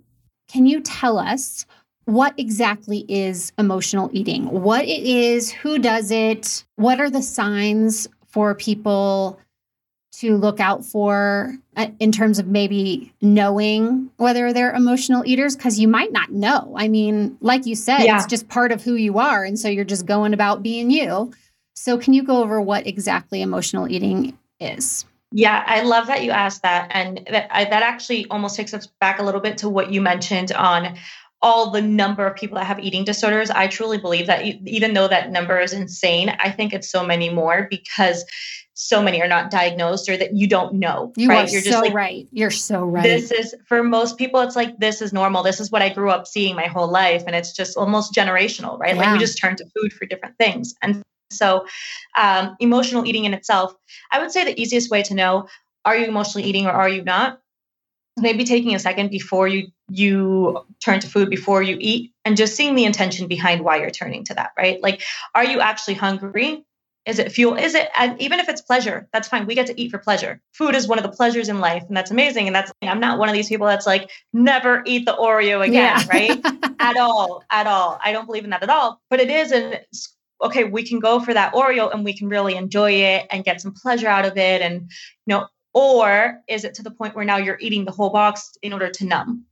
[0.47, 1.65] Can you tell us
[2.05, 4.45] what exactly is emotional eating?
[4.45, 6.63] What it is, who does it?
[6.75, 9.39] What are the signs for people
[10.19, 15.55] to look out for uh, in terms of maybe knowing whether they're emotional eaters?
[15.55, 16.75] Because you might not know.
[16.77, 18.17] I mean, like you said, yeah.
[18.17, 19.43] it's just part of who you are.
[19.43, 21.33] And so you're just going about being you.
[21.75, 25.05] So, can you go over what exactly emotional eating is?
[25.31, 26.89] Yeah, I love that you asked that.
[26.91, 30.01] And that, I, that actually almost takes us back a little bit to what you
[30.01, 30.97] mentioned on
[31.41, 33.49] all the number of people that have eating disorders.
[33.49, 37.29] I truly believe that even though that number is insane, I think it's so many
[37.29, 38.25] more because
[38.73, 41.11] so many are not diagnosed or that you don't know.
[41.17, 41.47] You right?
[41.47, 42.27] are You're so like, right.
[42.31, 43.03] You're so right.
[43.03, 45.43] This is for most people, it's like this is normal.
[45.43, 47.23] This is what I grew up seeing my whole life.
[47.27, 48.95] And it's just almost generational, right?
[48.95, 49.01] Yeah.
[49.01, 50.75] Like we just turn to food for different things.
[50.81, 51.65] And so,
[52.17, 53.73] um, emotional eating in itself,
[54.11, 55.47] I would say the easiest way to know
[55.85, 57.39] are you emotionally eating or are you not?
[58.17, 62.55] Maybe taking a second before you you turn to food before you eat and just
[62.55, 64.81] seeing the intention behind why you're turning to that, right?
[64.81, 65.01] Like,
[65.33, 66.65] are you actually hungry?
[67.05, 67.55] Is it fuel?
[67.55, 69.45] Is it, and even if it's pleasure, that's fine.
[69.45, 70.41] We get to eat for pleasure.
[70.51, 72.47] Food is one of the pleasures in life, and that's amazing.
[72.47, 75.73] And that's, I'm not one of these people that's like, never eat the Oreo again,
[75.73, 76.03] yeah.
[76.09, 76.45] right?
[76.79, 77.97] at all, at all.
[78.03, 78.99] I don't believe in that at all.
[79.09, 79.77] But it is in
[80.41, 83.61] okay, we can go for that Oreo and we can really enjoy it and get
[83.61, 84.61] some pleasure out of it.
[84.61, 84.91] And,
[85.25, 88.57] you know, or is it to the point where now you're eating the whole box
[88.61, 89.45] in order to numb?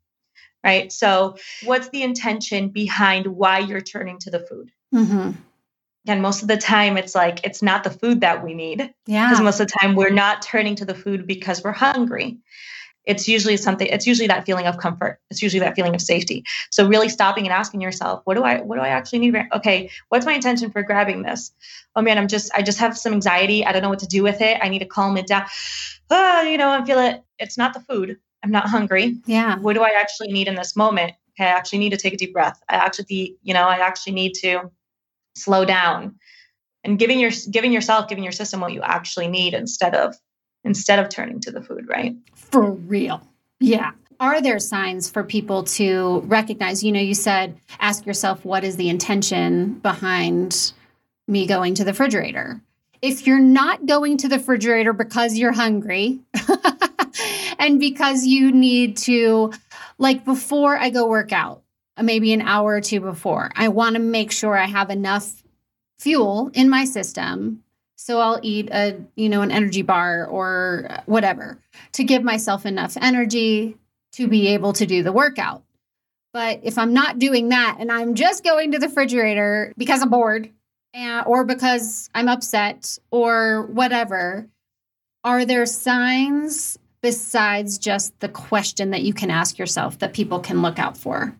[0.63, 0.91] Right.
[0.91, 4.71] So, what's the intention behind why you're turning to the food?
[4.95, 5.31] Mm-hmm.
[6.07, 8.91] And most of the time, it's like it's not the food that we need.
[9.05, 9.29] Yeah.
[9.29, 12.39] Because most of the time, we're not turning to the food because we're hungry
[13.05, 15.19] it's usually something it's usually that feeling of comfort.
[15.29, 16.43] It's usually that feeling of safety.
[16.71, 19.89] So really stopping and asking yourself what do i what do i actually need okay
[20.09, 21.51] what's my intention for grabbing this?
[21.95, 23.65] Oh man i'm just i just have some anxiety.
[23.65, 24.57] I don't know what to do with it.
[24.61, 25.45] I need to calm it down.
[26.09, 28.17] Oh you know i'm feeling it's not the food.
[28.43, 29.17] I'm not hungry.
[29.25, 29.57] Yeah.
[29.57, 31.13] What do i actually need in this moment?
[31.33, 32.61] Okay i actually need to take a deep breath.
[32.69, 34.71] I actually you know i actually need to
[35.35, 36.15] slow down.
[36.83, 40.15] And giving your giving yourself giving your system what you actually need instead of
[40.65, 42.15] instead of turning to the food, right?
[42.33, 43.25] For real.
[43.59, 43.91] Yeah.
[44.19, 46.83] Are there signs for people to recognize?
[46.83, 50.73] You know, you said ask yourself what is the intention behind
[51.27, 52.61] me going to the refrigerator?
[53.01, 56.19] If you're not going to the refrigerator because you're hungry
[57.59, 59.53] and because you need to,
[59.97, 61.61] like before I go work out,
[62.01, 65.43] maybe an hour or two before, I want to make sure I have enough
[65.99, 67.63] fuel in my system
[68.05, 71.57] so I'll eat a, you know, an energy bar or whatever
[71.93, 73.77] to give myself enough energy
[74.11, 75.63] to be able to do the workout.
[76.31, 80.11] But if I'm not doing that and I'm just going to the refrigerator because I'm
[80.11, 80.51] bored
[81.25, 84.47] or because I'm upset or whatever,
[85.23, 90.61] are there signs besides just the question that you can ask yourself that people can
[90.61, 91.35] look out for?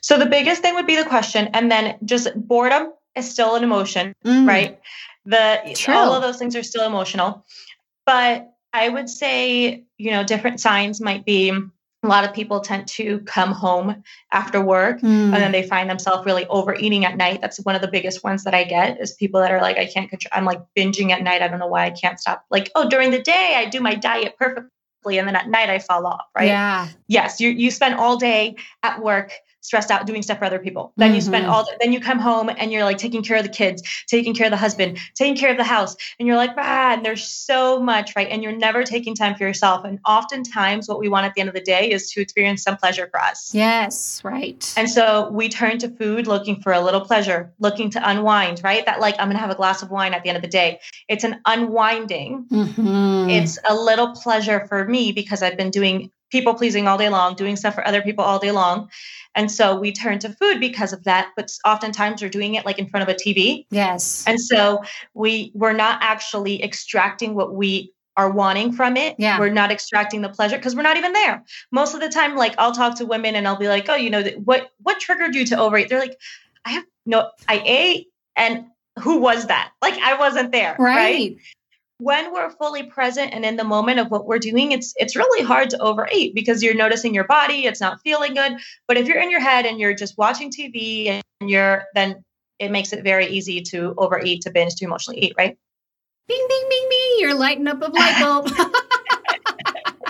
[0.00, 3.64] So the biggest thing would be the question and then just boredom is still an
[3.64, 4.46] emotion, mm.
[4.46, 4.78] right?
[5.24, 5.94] The True.
[5.94, 7.44] all of those things are still emotional.
[8.06, 11.52] But I would say, you know, different signs might be
[12.04, 15.04] a lot of people tend to come home after work mm.
[15.04, 17.40] and then they find themselves really overeating at night.
[17.40, 19.86] That's one of the biggest ones that I get is people that are like, I
[19.86, 21.42] can't control, I'm like binging at night.
[21.42, 22.44] I don't know why I can't stop.
[22.50, 25.18] Like, oh, during the day, I do my diet perfectly.
[25.18, 26.48] And then at night, I fall off, right?
[26.48, 26.88] Yeah.
[27.06, 27.40] Yes.
[27.40, 30.92] You, you spend all day at work stressed out doing stuff for other people.
[30.96, 31.14] Then mm-hmm.
[31.14, 31.52] you spend mm-hmm.
[31.52, 34.46] all, then you come home and you're like taking care of the kids, taking care
[34.46, 35.96] of the husband, taking care of the house.
[36.18, 38.28] And you're like, ah, and there's so much, right?
[38.28, 39.84] And you're never taking time for yourself.
[39.84, 42.76] And oftentimes what we want at the end of the day is to experience some
[42.76, 43.54] pleasure for us.
[43.54, 44.72] Yes, right.
[44.76, 48.84] And so we turn to food looking for a little pleasure, looking to unwind, right?
[48.84, 50.80] That like, I'm to have a glass of wine at the end of the day.
[51.08, 52.46] It's an unwinding.
[52.50, 53.30] Mm-hmm.
[53.30, 57.34] It's a little pleasure for me because I've been doing people pleasing all day long,
[57.34, 58.88] doing stuff for other people all day long.
[59.34, 62.78] And so we turn to food because of that, but oftentimes we're doing it like
[62.78, 63.66] in front of a TV.
[63.70, 64.24] Yes.
[64.26, 64.82] And so
[65.14, 69.16] we we're not actually extracting what we are wanting from it.
[69.18, 69.38] Yeah.
[69.38, 71.42] We're not extracting the pleasure because we're not even there.
[71.70, 74.10] Most of the time, like I'll talk to women and I'll be like, oh, you
[74.10, 75.88] know, what what triggered you to overeat?
[75.88, 76.18] They're like,
[76.64, 78.66] I have no, I ate and
[78.98, 79.72] who was that?
[79.80, 80.76] Like I wasn't there.
[80.78, 80.96] Right.
[80.96, 81.36] right?
[82.02, 85.44] When we're fully present and in the moment of what we're doing it's it's really
[85.44, 88.52] hard to overeat because you're noticing your body it's not feeling good.
[88.88, 92.24] But if you're in your head and you're just watching tv and you're then
[92.58, 95.56] it makes it very easy to overeat to binge to emotionally eat right?
[96.26, 98.50] Bing bing bing bing you're lighting up a light bulb.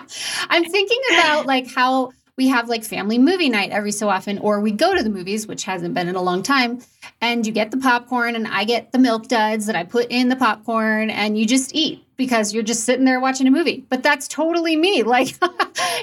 [0.48, 4.60] I'm thinking about like how we have like family movie night every so often, or
[4.60, 6.80] we go to the movies, which hasn't been in a long time,
[7.20, 10.28] and you get the popcorn, and I get the milk duds that I put in
[10.28, 13.84] the popcorn, and you just eat because you're just sitting there watching a movie.
[13.88, 15.02] But that's totally me.
[15.12, 15.34] Like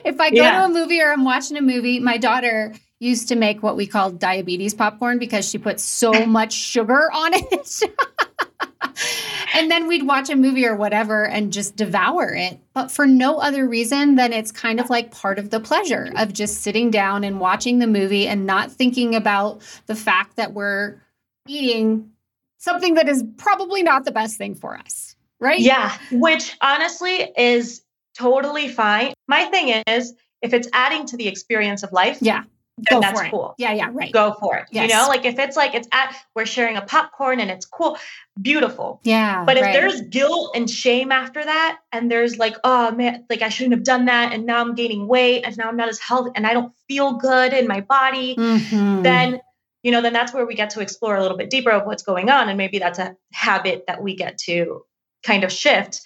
[0.06, 0.60] if I go yeah.
[0.60, 3.88] to a movie or I'm watching a movie, my daughter used to make what we
[3.88, 7.82] call diabetes popcorn because she puts so much sugar on it.
[9.54, 13.40] and then we'd watch a movie or whatever and just devour it, but for no
[13.40, 17.24] other reason than it's kind of like part of the pleasure of just sitting down
[17.24, 21.02] and watching the movie and not thinking about the fact that we're
[21.48, 22.12] eating
[22.58, 25.16] something that is probably not the best thing for us.
[25.40, 25.60] Right?
[25.60, 27.82] Yeah, which honestly is
[28.18, 29.14] totally fine.
[29.28, 32.44] My thing is, if it's adding to the experience of life, yeah
[32.90, 33.56] Go that's cool.
[33.58, 34.12] Yeah, yeah, right.
[34.12, 34.68] Go for it.
[34.72, 34.90] Yes.
[34.90, 37.98] You know, like if it's like it's at we're sharing a popcorn and it's cool,
[38.42, 39.02] beautiful.
[39.04, 39.44] Yeah.
[39.46, 39.74] But if right.
[39.74, 43.84] there's guilt and shame after that, and there's like, oh man, like I shouldn't have
[43.84, 46.54] done that, and now I'm gaining weight, and now I'm not as healthy, and I
[46.54, 49.02] don't feel good in my body, mm-hmm.
[49.02, 49.42] then
[49.84, 52.04] you know, then that's where we get to explore a little bit deeper of what's
[52.04, 54.84] going on, and maybe that's a habit that we get to
[55.24, 56.02] kind of shift.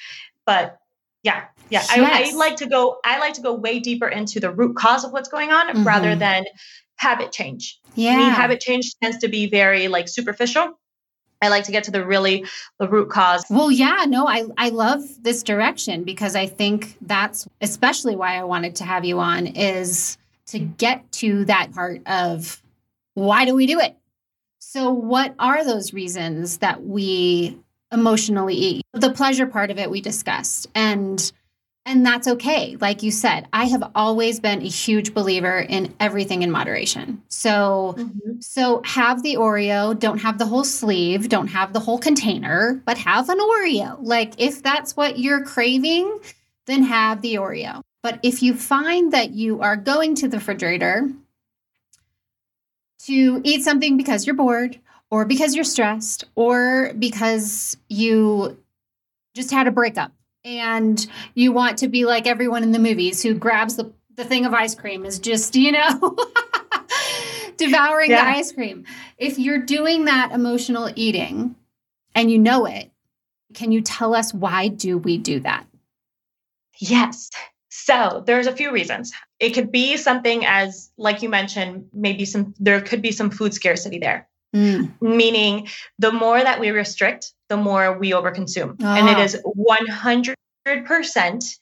[0.46, 0.78] But
[1.24, 1.84] yeah, yeah.
[1.96, 2.32] Yes.
[2.32, 5.04] I, I, like to go, I like to go way deeper into the root cause
[5.04, 5.84] of what's going on mm-hmm.
[5.84, 6.46] rather than
[6.96, 7.80] habit change.
[7.96, 8.18] Yeah.
[8.18, 10.80] Me, habit change tends to be very like superficial.
[11.42, 12.46] I like to get to the really
[12.80, 13.46] the root cause.
[13.50, 18.46] Well, yeah, no, I I love this direction because I think that's especially why I
[18.46, 22.62] wanted to have you on is to get to that part of
[23.16, 23.98] why do we do it?
[24.60, 27.60] So what are those reasons that we
[27.94, 28.86] emotionally eat.
[28.94, 30.68] The pleasure part of it we discussed.
[30.76, 31.32] And
[31.86, 32.78] and that's okay.
[32.80, 37.22] Like you said, I have always been a huge believer in everything in moderation.
[37.28, 38.40] So mm-hmm.
[38.40, 42.98] so have the Oreo, don't have the whole sleeve, don't have the whole container, but
[42.98, 43.98] have an Oreo.
[44.00, 46.20] Like if that's what you're craving,
[46.68, 47.82] then have the Oreo.
[48.02, 51.10] But if you find that you are going to the refrigerator
[53.06, 54.80] to eat something because you're bored
[55.12, 58.58] or because you're stressed or because you
[59.36, 60.14] just had a breakup
[60.46, 64.46] and you want to be like everyone in the movies who grabs the, the thing
[64.46, 66.18] of ice cream is just, you know,
[67.58, 68.26] devouring yeah.
[68.26, 68.86] the ice cream.
[69.18, 71.56] If you're doing that emotional eating
[72.16, 72.92] and you know it,
[73.54, 75.66] can you tell us why do we do that?
[76.80, 77.30] Yes.
[77.70, 79.14] So there's a few reasons.
[79.40, 83.54] It could be something as, like you mentioned, maybe some, there could be some food
[83.54, 84.28] scarcity there.
[84.56, 84.94] Mm.
[85.02, 88.76] Meaning, the more that we restrict, the more we overconsume.
[88.82, 88.96] Oh.
[88.96, 89.22] And it ah.
[89.22, 89.40] is
[90.68, 91.60] 100%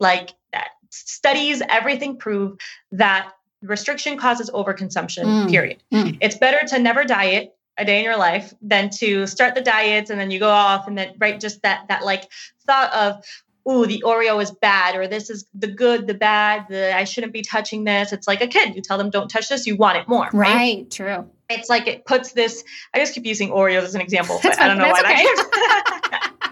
[0.00, 0.68] like that.
[0.88, 2.56] Studies, everything prove
[2.92, 3.30] that
[3.60, 5.50] restriction causes overconsumption, mm.
[5.50, 5.82] period.
[5.92, 6.16] Mm.
[6.22, 10.08] It's better to never diet a day in your life than to start the diets
[10.08, 12.30] and then you go off and then right just that that like
[12.66, 13.24] thought of
[13.68, 17.32] ooh, the Oreo is bad, or this is the good, the bad, the I shouldn't
[17.32, 18.12] be touching this.
[18.12, 18.76] It's like a kid.
[18.76, 20.28] You tell them don't touch this, you want it more.
[20.32, 20.54] Right.
[20.54, 20.90] right?
[20.90, 22.64] True it's like it puts this
[22.94, 25.26] i just keep using oreos as an example but i don't know why okay.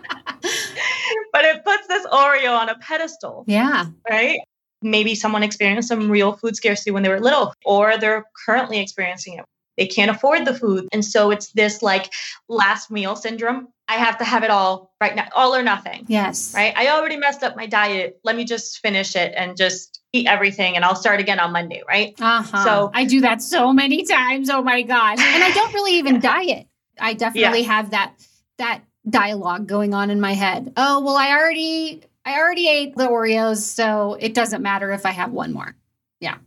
[1.32, 3.45] but it puts this oreo on a pedestal.
[3.47, 3.86] Yeah.
[4.09, 4.40] Right?
[4.82, 9.38] Maybe someone experienced some real food scarcity when they were little or they're currently experiencing
[9.38, 9.45] it.
[9.78, 12.12] They can't afford the food and so it's this like
[12.49, 16.07] last meal syndrome I have to have it all right now, all or nothing.
[16.09, 16.55] Yes.
[16.55, 16.72] Right.
[16.74, 18.18] I already messed up my diet.
[18.24, 21.82] Let me just finish it and just eat everything and I'll start again on Monday.
[21.86, 22.14] Right.
[22.18, 22.64] Uh-huh.
[22.64, 24.49] So I do that so many times.
[24.49, 25.18] Oh my gosh.
[25.20, 26.68] And I don't really even diet.
[26.99, 27.66] I definitely yeah.
[27.66, 28.14] have that,
[28.57, 30.72] that dialogue going on in my head.
[30.78, 33.59] Oh, well, I already, I already ate the Oreos.
[33.59, 35.76] So it doesn't matter if I have one more.
[36.18, 36.38] Yeah.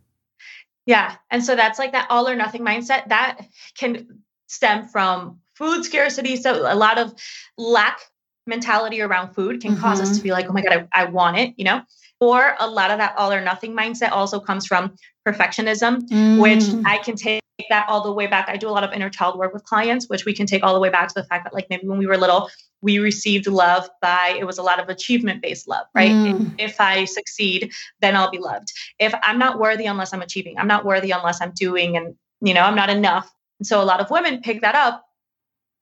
[0.87, 1.15] Yeah.
[1.29, 3.41] And so that's like that all or nothing mindset that
[3.77, 6.35] can stem from food scarcity.
[6.37, 7.13] So a lot of
[7.57, 7.99] lack
[8.47, 9.81] mentality around food can mm-hmm.
[9.81, 10.23] cause us to mm-hmm.
[10.23, 11.81] be like, oh my God, I, I want it, you know?
[12.21, 14.95] Or a lot of that all or nothing mindset also comes from
[15.27, 16.39] perfectionism, mm.
[16.41, 18.47] which I can take that all the way back.
[18.47, 20.73] I do a lot of inner child work with clients, which we can take all
[20.73, 22.49] the way back to the fact that, like, maybe when we were little,
[22.81, 26.11] we received love by it was a lot of achievement based love, right?
[26.11, 26.53] Mm.
[26.57, 28.71] If, if I succeed, then I'll be loved.
[28.97, 32.53] If I'm not worthy unless I'm achieving, I'm not worthy unless I'm doing, and you
[32.53, 33.29] know, I'm not enough.
[33.59, 35.04] And so a lot of women pick that up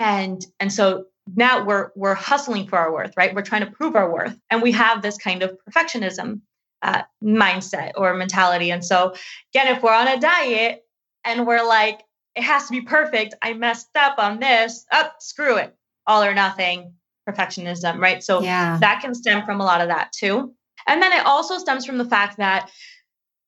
[0.04, 3.34] and and so now we're we're hustling for our worth right?
[3.34, 4.38] We're trying to prove our worth.
[4.52, 6.42] And we have this kind of perfectionism
[6.82, 8.72] uh, mindset or mentality.
[8.72, 9.16] And so
[9.56, 10.84] again if we're on a diet
[11.24, 12.02] and we're like
[12.36, 13.36] it has to be perfect.
[13.42, 15.74] I messed up on this up oh, screw it.
[16.06, 16.94] All or nothing.
[17.28, 18.22] Perfectionism right?
[18.22, 18.78] So yeah.
[18.82, 20.54] that can stem from a lot of that too.
[20.86, 22.70] And then it also stems from the fact that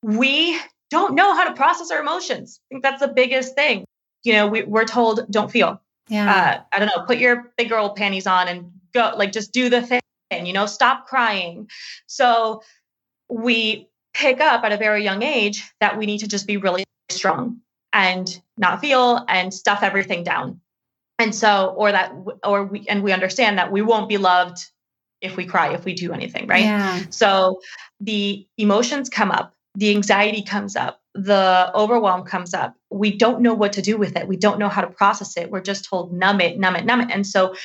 [0.02, 0.58] we
[0.90, 2.62] don't know how to process our emotions.
[2.62, 3.84] I think that's the biggest thing.
[4.24, 6.34] You know we, we're told don't feel yeah.
[6.34, 9.70] Uh, I don't know, put your big girl panties on and go, like, just do
[9.70, 10.02] the thing,
[10.32, 11.70] you know, stop crying.
[12.08, 12.62] So
[13.30, 16.84] we pick up at a very young age that we need to just be really
[17.10, 20.62] strong and not feel and stuff everything down.
[21.18, 24.66] And so, or that, or we, and we understand that we won't be loved
[25.22, 26.66] if we cry, if we do anything, right?
[26.66, 27.04] Yeah.
[27.10, 27.62] So
[28.00, 33.54] the emotions come up, the anxiety comes up, the overwhelm comes up, we don't know
[33.54, 34.28] what to do with it.
[34.28, 35.50] We don't know how to process it.
[35.50, 37.10] We're just told, numb it, numb it, numb it.
[37.10, 37.56] And so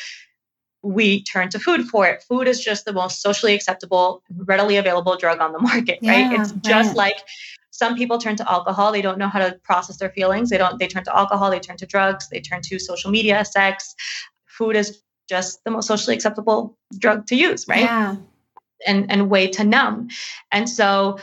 [0.83, 2.23] we turn to food for it.
[2.23, 6.41] Food is just the most socially acceptable, readily available drug on the market, yeah, right?
[6.41, 6.97] It's just right.
[6.97, 7.17] like
[7.71, 8.93] some people turn to alcohol.
[8.93, 10.49] They don't know how to process their feelings.
[10.51, 13.45] They don't, they turn to alcohol, they turn to drugs, they turn to social media,
[13.45, 13.95] sex.
[14.47, 17.83] Food is just the most socially acceptable drug to use, right?
[17.83, 18.17] Yeah.
[18.87, 20.09] And and way to numb.
[20.51, 21.19] And so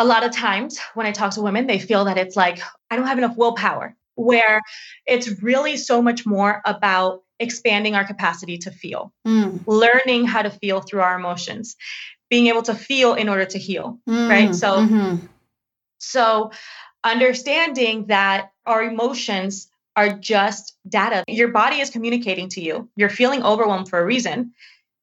[0.00, 2.96] a lot of times when I talk to women, they feel that it's like, I
[2.96, 4.62] don't have enough willpower, where
[5.06, 9.60] it's really so much more about expanding our capacity to feel, mm.
[9.66, 11.76] learning how to feel through our emotions,
[12.30, 14.28] being able to feel in order to heal, mm.
[14.28, 14.54] right?
[14.54, 15.26] So, mm-hmm.
[15.98, 16.50] so
[17.04, 21.24] understanding that our emotions are just data.
[21.28, 22.88] Your body is communicating to you.
[22.96, 24.54] You're feeling overwhelmed for a reason.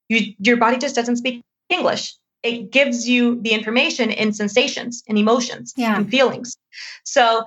[0.09, 2.15] You, your body just doesn't speak English
[2.47, 5.95] it gives you the information in sensations and emotions yeah.
[5.95, 6.57] and feelings.
[7.03, 7.45] So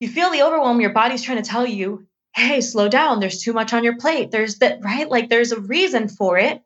[0.00, 3.20] you feel the overwhelm, your body's trying to tell you, hey, slow down.
[3.20, 4.30] There's too much on your plate.
[4.30, 5.08] There's that, right?
[5.08, 6.62] Like there's a reason for it.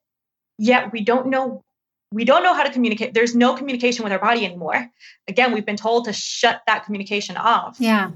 [0.58, 1.62] Yet we don't know
[2.12, 3.14] we don't know how to communicate.
[3.14, 4.88] There's no communication with our body anymore.
[5.26, 7.76] Again, we've been told to shut that communication off.
[7.80, 8.12] Yeah.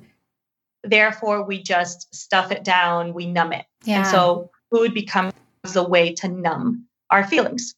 [0.85, 3.67] Therefore, we just stuff it down, we numb it.
[3.85, 3.99] Yeah.
[3.99, 5.35] And so food becomes
[5.75, 7.75] a way to numb our feelings.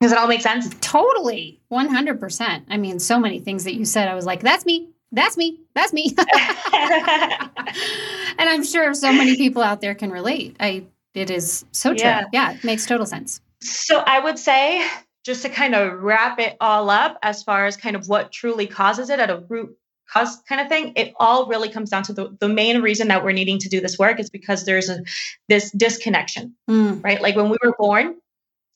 [0.00, 0.74] Does it all make sense?
[0.80, 1.60] Totally.
[1.70, 2.62] 100%.
[2.68, 4.88] I mean, so many things that you said, I was like, that's me.
[5.12, 5.60] That's me.
[5.74, 6.14] That's me.
[6.18, 6.28] and
[8.38, 10.56] I'm sure so many people out there can relate.
[10.60, 12.04] I it is so true.
[12.04, 12.26] Yeah.
[12.32, 13.40] yeah, it makes total sense.
[13.60, 14.86] So I would say
[15.24, 18.66] just to kind of wrap it all up as far as kind of what truly
[18.66, 19.76] causes it at a root
[20.08, 23.24] cause kind of thing, it all really comes down to the, the main reason that
[23.24, 25.02] we're needing to do this work is because there's a
[25.48, 27.02] this disconnection, mm.
[27.04, 27.20] right?
[27.20, 28.16] Like when we were born,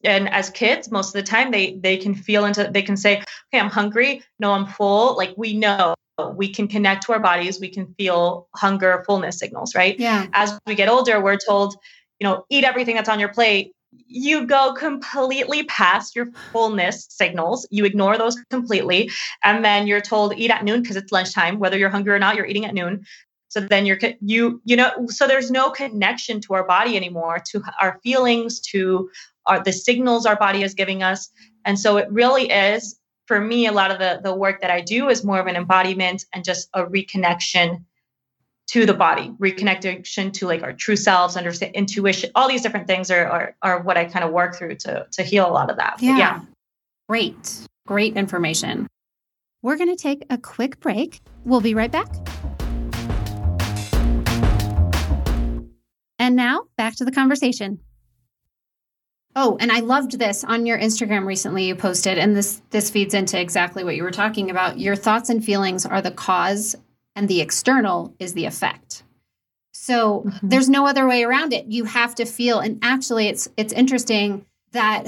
[0.04, 3.16] and as kids most of the time they they can feel into they can say
[3.18, 4.22] okay i'm hungry.
[4.38, 5.16] No i'm full.
[5.16, 5.94] Like we know
[6.34, 7.60] we can connect to our bodies.
[7.60, 9.98] We can feel hunger fullness signals right?
[9.98, 10.26] Yeah.
[10.32, 11.74] As we get older we're told
[12.20, 13.72] you know eat everything that's on your plate.
[14.06, 17.66] You go completely past your fullness signals.
[17.70, 19.08] You ignore those completely.
[19.44, 21.60] And then you're told eat at noon because it's lunchtime.
[21.60, 23.04] Whether you're hungry or not you're eating at noon.
[23.48, 27.62] So then you're you you know so there's no connection to our body anymore to
[27.80, 29.10] our feelings to
[29.46, 31.30] are the signals our body is giving us.
[31.64, 34.80] And so it really is, for me, a lot of the, the work that I
[34.80, 37.84] do is more of an embodiment and just a reconnection
[38.68, 43.10] to the body, reconnection to like our true selves, understand intuition, all these different things
[43.10, 45.76] are, are, are what I kind of work through to, to heal a lot of
[45.76, 45.96] that.
[46.00, 46.18] Yeah.
[46.18, 46.40] yeah.
[47.08, 47.66] Great.
[47.86, 48.86] Great information.
[49.62, 51.20] We're going to take a quick break.
[51.44, 52.08] We'll be right back.
[56.18, 57.80] And now back to the conversation.
[59.36, 63.14] Oh, and I loved this on your Instagram recently you posted and this this feeds
[63.14, 64.78] into exactly what you were talking about.
[64.78, 66.76] Your thoughts and feelings are the cause
[67.16, 69.02] and the external is the effect.
[69.72, 70.48] So mm-hmm.
[70.48, 71.66] there's no other way around it.
[71.66, 75.06] You have to feel and actually it's it's interesting that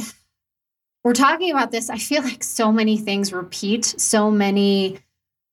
[1.05, 1.89] we're talking about this.
[1.89, 4.99] I feel like so many things repeat, so many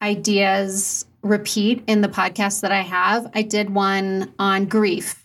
[0.02, 3.30] ideas repeat in the podcast that I have.
[3.36, 5.23] I did one on grief,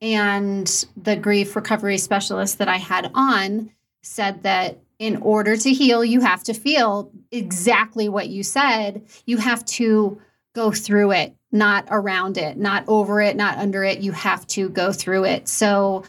[0.00, 3.70] and the grief recovery specialist that I had on
[4.02, 9.02] said that in order to heal, you have to feel exactly what you said.
[9.24, 10.20] You have to
[10.54, 14.00] go through it, not around it, not over it, not under it.
[14.00, 15.48] You have to go through it.
[15.48, 16.04] So,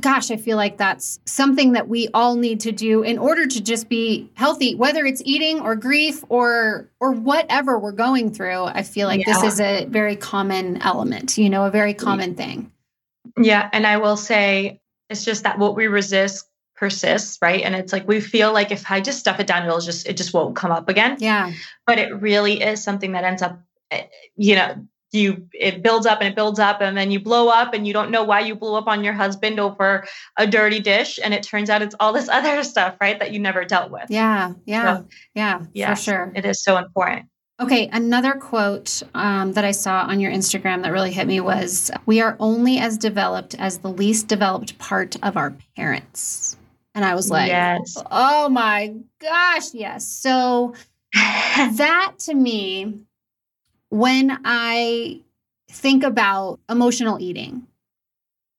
[0.00, 3.60] gosh, I feel like that's something that we all need to do in order to
[3.60, 8.64] just be healthy, whether it's eating or grief or or whatever we're going through.
[8.64, 9.34] I feel like yeah.
[9.34, 12.72] this is a very common element, you know, a very common thing.
[13.40, 16.46] Yeah, and I will say it's just that what we resist
[16.76, 17.62] persists, right?
[17.62, 20.16] And it's like we feel like if I just stuff it down, it'll just it
[20.16, 21.16] just won't come up again.
[21.20, 21.52] Yeah.
[21.86, 23.60] But it really is something that ends up
[23.90, 24.04] eh,
[24.36, 24.76] you know
[25.12, 27.92] you it builds up and it builds up and then you blow up and you
[27.92, 30.06] don't know why you blew up on your husband over
[30.36, 33.38] a dirty dish and it turns out it's all this other stuff right that you
[33.38, 37.26] never dealt with yeah yeah so, yeah yes, for sure it is so important
[37.60, 41.90] okay another quote um, that i saw on your instagram that really hit me was
[42.06, 46.56] we are only as developed as the least developed part of our parents
[46.94, 47.96] and i was like yes.
[48.10, 50.74] oh my gosh yes so
[51.14, 53.06] that to me
[53.90, 55.20] when I
[55.70, 57.66] think about emotional eating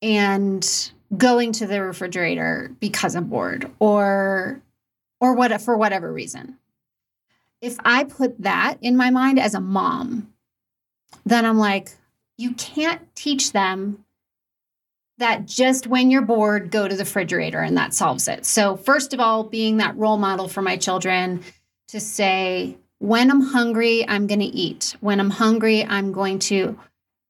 [0.02, 4.62] and going to the refrigerator because I'm bored or
[5.20, 6.58] or what for whatever reason.
[7.62, 10.34] If I put that in my mind as a mom,
[11.26, 11.90] then I'm like,
[12.38, 14.06] you can't teach them
[15.18, 18.46] that just when you're bored, go to the refrigerator and that solves it.
[18.46, 21.44] So, first of all, being that role model for my children
[21.90, 24.96] to say, when I'm hungry, I'm going to eat.
[25.02, 26.78] When I'm hungry, I'm going to,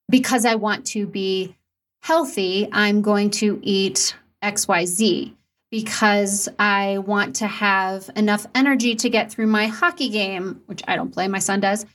[0.09, 1.55] because I want to be
[2.01, 5.33] healthy, I'm going to eat XYZ.
[5.71, 10.95] Because I want to have enough energy to get through my hockey game, which I
[10.95, 11.85] don't play, my son does.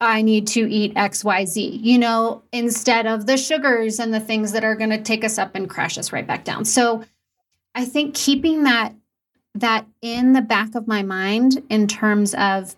[0.00, 4.64] I need to eat XYZ, you know, instead of the sugars and the things that
[4.64, 6.64] are going to take us up and crash us right back down.
[6.64, 7.04] So
[7.74, 8.94] I think keeping that
[9.56, 12.76] that in the back of my mind in terms of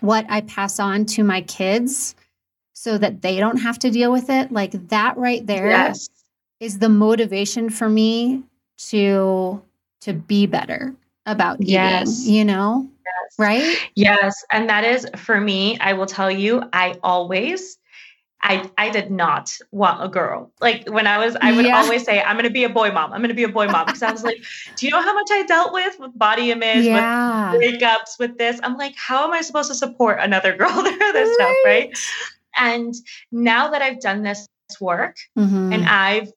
[0.00, 2.14] what I pass on to my kids
[2.72, 4.50] so that they don't have to deal with it.
[4.50, 6.08] Like that right there yes.
[6.60, 8.42] is the motivation for me
[8.88, 9.62] to
[10.02, 10.94] to be better
[11.26, 12.26] about eating, yes.
[12.26, 12.88] you know?
[13.04, 13.38] Yes.
[13.38, 13.90] Right?
[13.94, 14.44] Yes.
[14.50, 17.78] And that is for me, I will tell you, I always
[18.42, 20.50] I I did not want a girl.
[20.60, 21.76] Like when I was, I would yeah.
[21.76, 23.12] always say, I'm going to be a boy mom.
[23.12, 24.42] I'm going to be a boy mom because I was like,
[24.76, 27.52] do you know how much I dealt with with body image, yeah.
[27.52, 28.58] with breakups, with this?
[28.62, 31.34] I'm like, how am I supposed to support another girl through this right.
[31.34, 31.98] stuff, right?
[32.58, 32.94] And
[33.30, 34.48] now that I've done this
[34.80, 35.72] work mm-hmm.
[35.72, 36.32] and I've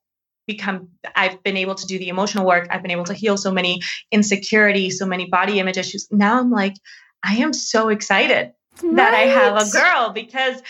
[0.47, 3.51] become I've been able to do the emotional work, I've been able to heal so
[3.51, 3.81] many
[4.11, 6.07] insecurities, so many body image issues.
[6.11, 6.75] Now I'm like,
[7.23, 8.95] I am so excited right.
[8.95, 10.61] that I have a girl because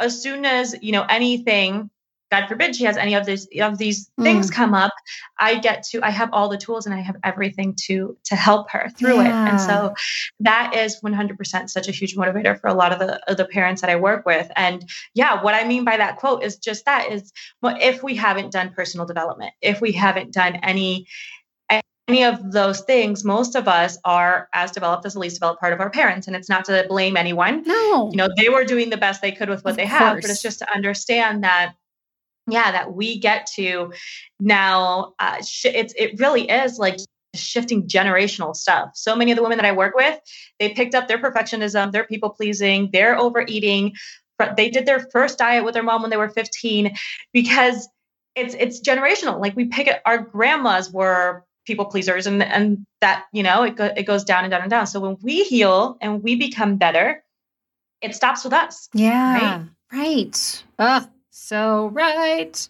[0.00, 1.90] as soon as you know anything
[2.30, 4.22] god forbid she has any of these of these mm.
[4.22, 4.92] things come up
[5.38, 8.70] i get to i have all the tools and i have everything to to help
[8.70, 9.46] her through yeah.
[9.46, 9.94] it and so
[10.38, 13.80] that is 100% such a huge motivator for a lot of the of the parents
[13.80, 17.10] that i work with and yeah what i mean by that quote is just that
[17.10, 21.06] is well, if we haven't done personal development if we haven't done any
[22.10, 25.72] any of those things, most of us are as developed as the least developed part
[25.72, 26.26] of our parents.
[26.26, 27.62] And it's not to blame anyone.
[27.64, 28.10] No.
[28.10, 29.98] You know, they were doing the best they could with what of they course.
[29.98, 31.74] have, but it's just to understand that
[32.50, 33.92] yeah that we get to
[34.38, 36.96] now uh, sh- it's it really is like
[37.34, 38.90] shifting generational stuff.
[38.94, 40.18] So many of the women that i work with
[40.58, 43.94] they picked up their perfectionism their people pleasing their overeating
[44.56, 46.96] they did their first diet with their mom when they were 15
[47.32, 47.88] because
[48.36, 49.40] it's it's generational.
[49.40, 53.76] Like we pick it our grandmas were people pleasers and and that you know it,
[53.76, 54.86] go, it goes down and down and down.
[54.86, 57.22] So when we heal and we become better
[58.00, 61.08] it stops with us yeah right, right.
[61.40, 62.68] So right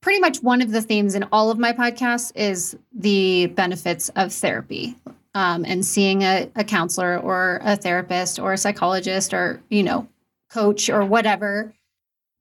[0.00, 4.32] pretty much one of the themes in all of my podcasts is the benefits of
[4.32, 4.96] therapy
[5.34, 10.06] um, and seeing a, a counselor or a therapist or a psychologist or you know
[10.50, 11.72] coach or whatever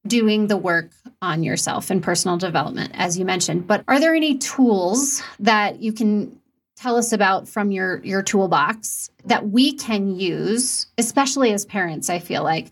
[0.07, 3.67] doing the work on yourself and personal development, as you mentioned.
[3.67, 6.39] But are there any tools that you can
[6.75, 12.09] tell us about from your your toolbox that we can use, especially as parents?
[12.09, 12.71] I feel like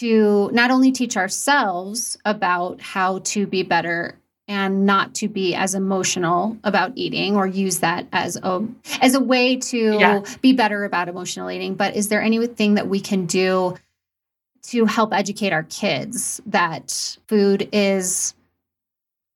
[0.00, 4.16] to not only teach ourselves about how to be better
[4.48, 8.66] and not to be as emotional about eating or use that as a
[9.02, 10.24] as a way to yeah.
[10.40, 13.76] be better about emotional eating but is there anything that we can do
[14.62, 18.34] to help educate our kids that food is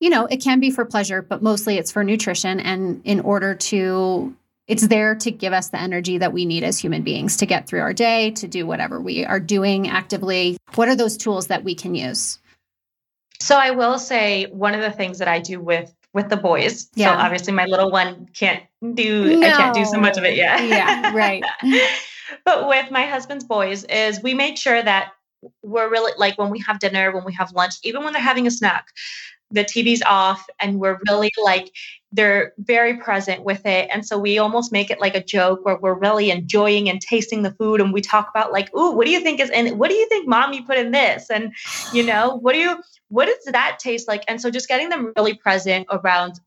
[0.01, 3.55] you know, it can be for pleasure, but mostly it's for nutrition and in order
[3.55, 4.37] to
[4.67, 7.67] it's there to give us the energy that we need as human beings to get
[7.67, 10.57] through our day, to do whatever we are doing actively.
[10.75, 12.39] What are those tools that we can use?
[13.41, 16.89] So I will say one of the things that I do with with the boys.
[16.95, 17.13] Yeah.
[17.13, 18.63] So obviously my little one can't
[18.95, 19.47] do no.
[19.47, 20.67] I can't do so much of it yet.
[20.67, 21.43] Yeah, right.
[22.45, 25.13] but with my husband's boys is we make sure that
[25.63, 28.47] we're really like when we have dinner, when we have lunch, even when they're having
[28.47, 28.87] a snack,
[29.51, 31.71] the TV's off and we're really like
[32.15, 33.91] they're very present with it.
[33.93, 37.43] And so we almost make it like a joke where we're really enjoying and tasting
[37.43, 37.81] the food.
[37.81, 40.09] And we talk about like, ooh, what do you think is in what do you
[40.09, 41.29] think mom you put in this?
[41.29, 41.53] And
[41.93, 44.23] you know, what do you what does that taste like?
[44.29, 46.39] And so just getting them really present around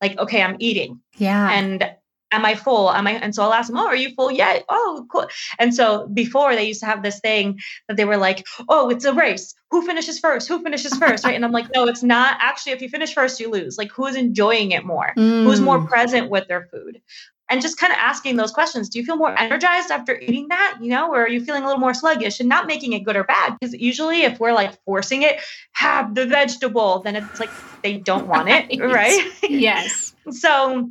[0.00, 1.00] like, okay, I'm eating.
[1.16, 1.50] Yeah.
[1.50, 1.90] And
[2.32, 2.90] am I full?
[2.90, 3.12] Am I?
[3.12, 4.64] And so I'll ask them, oh, are you full yet?
[4.68, 5.26] Oh, cool.
[5.58, 7.58] And so before they used to have this thing
[7.88, 9.54] that they were like, oh, it's a race.
[9.70, 10.48] Who finishes first?
[10.48, 11.24] Who finishes first?
[11.24, 11.34] Right.
[11.34, 12.38] And I'm like, no, it's not.
[12.40, 13.76] Actually, if you finish first, you lose.
[13.78, 15.12] Like, who's enjoying it more?
[15.16, 15.44] Mm.
[15.44, 15.88] Who's more mm.
[15.88, 17.00] present with their food?
[17.50, 18.90] And just kind of asking those questions.
[18.90, 20.78] Do you feel more energized after eating that?
[20.82, 23.16] You know, or are you feeling a little more sluggish and not making it good
[23.16, 23.56] or bad?
[23.58, 25.40] Because usually, if we're like forcing it,
[25.72, 27.48] have the vegetable, then it's like
[27.82, 28.78] they don't want it.
[28.80, 29.32] right?
[29.42, 30.14] Yes.
[30.30, 30.90] so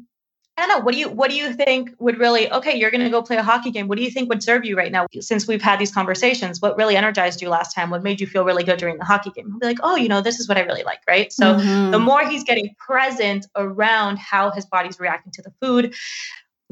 [0.58, 0.84] I don't know.
[0.84, 2.76] What do you what do you think would really okay?
[2.76, 3.88] You're going to go play a hockey game.
[3.88, 5.06] What do you think would serve you right now?
[5.20, 7.92] Since we've had these conversations, what really energized you last time?
[7.92, 9.52] What made you feel really good during the hockey game?
[9.52, 11.32] He'll be like, oh, you know, this is what I really like, right?
[11.32, 11.92] So mm-hmm.
[11.92, 15.94] the more he's getting present around how his body's reacting to the food,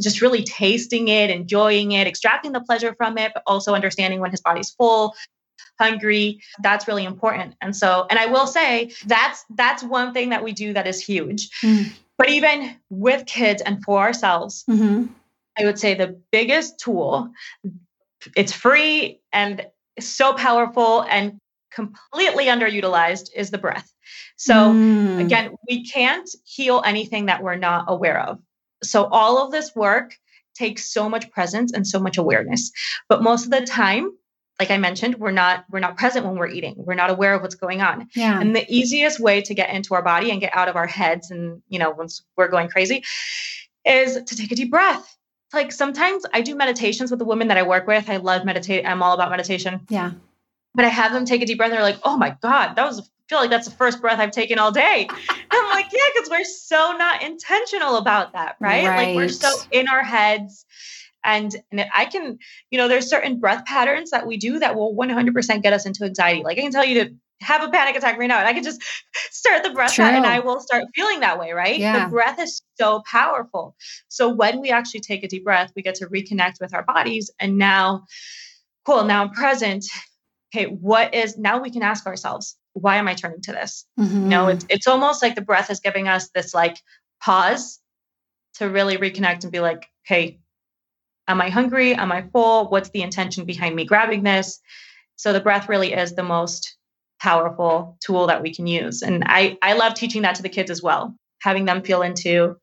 [0.02, 4.32] just really tasting it, enjoying it, extracting the pleasure from it, but also understanding when
[4.32, 5.14] his body's full,
[5.78, 10.42] hungry that's really important and so and i will say that's that's one thing that
[10.42, 11.92] we do that is huge mm.
[12.18, 15.06] But even with kids and for ourselves, mm-hmm.
[15.58, 17.30] I would say the biggest tool,
[18.36, 19.66] it's free and
[20.00, 21.40] so powerful and
[21.72, 23.92] completely underutilized is the breath.
[24.38, 25.20] So mm.
[25.20, 28.40] again, we can't heal anything that we're not aware of.
[28.84, 30.16] So all of this work
[30.56, 32.72] takes so much presence and so much awareness.
[33.10, 34.12] But most of the time,
[34.60, 36.76] like I mentioned, we're not we're not present when we're eating.
[36.78, 38.08] We're not aware of what's going on.
[38.16, 38.40] Yeah.
[38.40, 41.32] And the easiest way to get into our body and get out of our heads
[41.32, 43.04] and you know once we're going crazy
[43.86, 45.18] is to take a deep breath.
[45.54, 48.10] Like sometimes I do meditations with the women that I work with.
[48.10, 48.86] I love meditate.
[48.86, 49.82] I'm all about meditation.
[49.90, 50.12] Yeah.
[50.74, 51.70] But I have them take a deep breath.
[51.70, 54.20] And they're like, "Oh my god, that was." I feel like that's the first breath
[54.20, 55.08] I've taken all day.
[55.50, 58.86] I'm like, yeah, because we're so not intentional about that, right?
[58.86, 59.08] right?
[59.08, 60.64] Like we're so in our heads
[61.26, 62.38] and, and I can,
[62.70, 66.06] you know, there's certain breath patterns that we do that will 100% get us into
[66.06, 66.44] anxiety.
[66.44, 68.64] Like I can tell you to have a panic attack right now and I can
[68.64, 68.82] just
[69.32, 70.06] start the breath True.
[70.06, 71.78] and I will start feeling that way, right?
[71.78, 72.06] Yeah.
[72.06, 73.76] The breath is so powerful.
[74.08, 77.32] So when we actually take a deep breath, we get to reconnect with our bodies
[77.40, 78.06] and now
[78.86, 79.86] cool, now I'm present.
[80.56, 83.86] Okay, what is now we can ask ourselves, why am I turning to this?
[84.00, 84.24] Mm-hmm.
[84.24, 86.78] You know, it's it's almost like the breath is giving us this like
[87.22, 87.80] pause
[88.56, 90.40] to really reconnect and be like, hey,
[91.28, 91.94] Am I hungry?
[91.94, 92.70] Am I full?
[92.70, 94.60] What's the intention behind me grabbing this?
[95.16, 96.76] So the breath really is the most
[97.20, 99.02] powerful tool that we can use.
[99.02, 102.58] And I, I love teaching that to the kids as well, having them feel into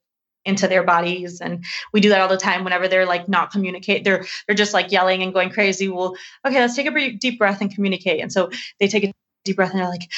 [0.44, 4.02] into their bodies and we do that all the time whenever they're like not communicate
[4.02, 7.60] they're they're just like yelling and going crazy well okay let's take a deep breath
[7.60, 8.50] and communicate and so
[8.80, 9.12] they take a
[9.44, 10.10] deep breath and they're like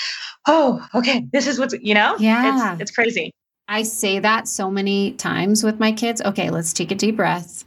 [0.47, 3.30] oh okay this is what's you know yeah it's, it's crazy
[3.68, 7.64] i say that so many times with my kids okay let's take a deep breath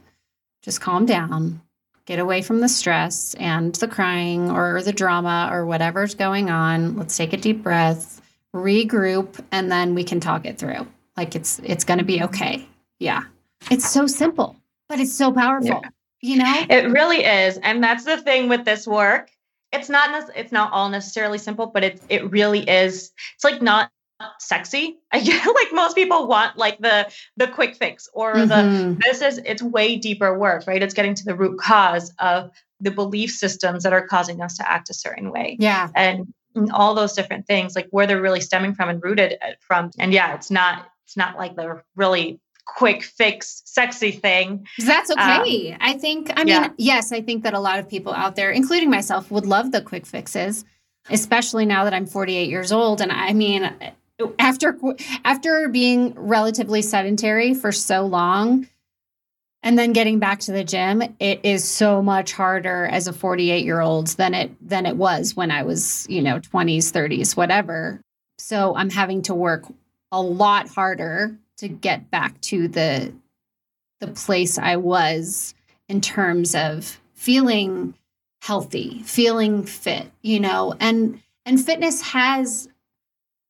[0.68, 1.62] just calm down,
[2.04, 6.94] get away from the stress and the crying or the drama or whatever's going on.
[6.94, 8.20] Let's take a deep breath,
[8.54, 10.86] regroup, and then we can talk it through.
[11.16, 12.68] Like it's it's going to be okay.
[12.98, 13.22] Yeah.
[13.70, 14.56] It's so simple,
[14.90, 15.80] but it's so powerful.
[15.82, 15.88] Yeah.
[16.20, 16.66] You know?
[16.68, 17.56] It really is.
[17.62, 19.30] And that's the thing with this work.
[19.72, 23.10] It's not it's not all necessarily simple, but it it really is.
[23.36, 23.90] It's like not
[24.38, 24.98] sexy.
[25.12, 28.48] I get like most people want like the the quick fix or mm-hmm.
[28.48, 30.82] the this is it's way deeper work, right?
[30.82, 32.50] It's getting to the root cause of
[32.80, 35.56] the belief systems that are causing us to act a certain way.
[35.58, 35.88] Yeah.
[35.94, 36.32] And
[36.72, 39.90] all those different things, like where they're really stemming from and rooted uh, from.
[39.98, 45.72] And yeah, it's not it's not like the really quick fix sexy thing that's okay
[45.72, 46.68] um, i think i mean yeah.
[46.76, 49.80] yes i think that a lot of people out there including myself would love the
[49.80, 50.66] quick fixes
[51.08, 53.72] especially now that i'm 48 years old and i mean
[54.38, 54.76] after
[55.24, 58.66] after being relatively sedentary for so long
[59.62, 63.64] and then getting back to the gym it is so much harder as a 48
[63.64, 68.00] year old than it than it was when i was you know 20s 30s whatever.
[68.38, 69.64] So i'm having to work
[70.12, 73.12] a lot harder to get back to the
[74.00, 75.54] the place i was
[75.88, 77.94] in terms of feeling
[78.42, 82.68] healthy, feeling fit, you know, and and fitness has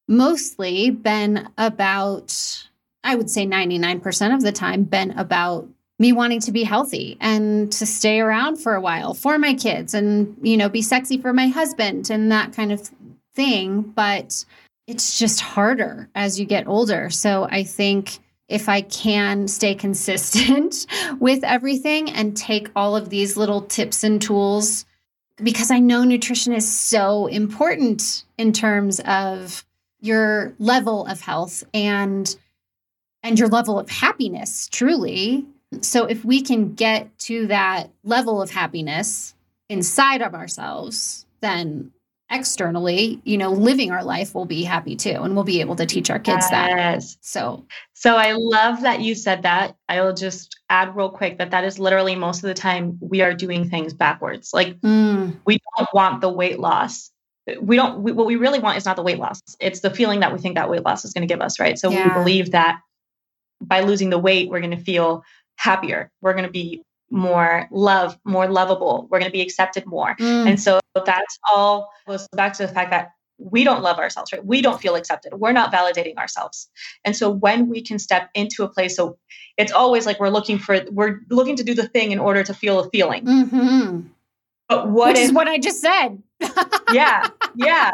[0.09, 2.65] mostly been about
[3.05, 7.71] I would say 99% of the time been about me wanting to be healthy and
[7.73, 11.33] to stay around for a while for my kids and you know be sexy for
[11.33, 12.91] my husband and that kind of
[13.35, 13.83] thing.
[13.83, 14.45] But
[14.87, 17.11] it's just harder as you get older.
[17.11, 20.87] So i think if i can stay consistent
[21.21, 24.87] with everything and take all of these little tips and tools
[25.43, 29.65] because i know nutrition is so important in terms of
[30.01, 32.37] your level of health and
[33.23, 35.47] and your level of happiness truly
[35.81, 39.35] so if we can get to that level of happiness
[39.69, 41.93] inside of ourselves, then
[42.31, 45.87] externally, you know, living our life will be happy too and we'll be able to
[45.87, 46.51] teach our kids yes.
[46.51, 47.03] that.
[47.21, 49.77] So So I love that you said that.
[49.89, 53.23] I will just add real quick that that is literally most of the time we
[53.23, 54.51] are doing things backwards.
[54.53, 55.37] Like mm.
[55.47, 57.11] we don't want the weight loss
[57.61, 60.21] we don't we, what we really want is not the weight loss it's the feeling
[60.21, 62.09] that we think that weight loss is going to give us right so yeah.
[62.09, 62.81] we believe that
[63.61, 65.23] by losing the weight we're going to feel
[65.59, 66.11] happier.
[66.23, 69.09] We're going to be more love, more lovable.
[69.11, 70.17] We're going to be accepted more.
[70.17, 70.49] Mm.
[70.49, 74.45] And so that's all goes back to the fact that we don't love ourselves, right?
[74.45, 75.33] We don't feel accepted.
[75.35, 76.69] We're not validating ourselves.
[77.05, 79.17] And so when we can step into a place, so
[79.57, 82.53] it's always like we're looking for, we're looking to do the thing in order to
[82.53, 83.25] feel a feeling.
[83.25, 84.01] Mm-hmm.
[84.69, 86.21] But what Which if, is what I just said.
[86.93, 87.29] Yeah.
[87.55, 87.91] Yeah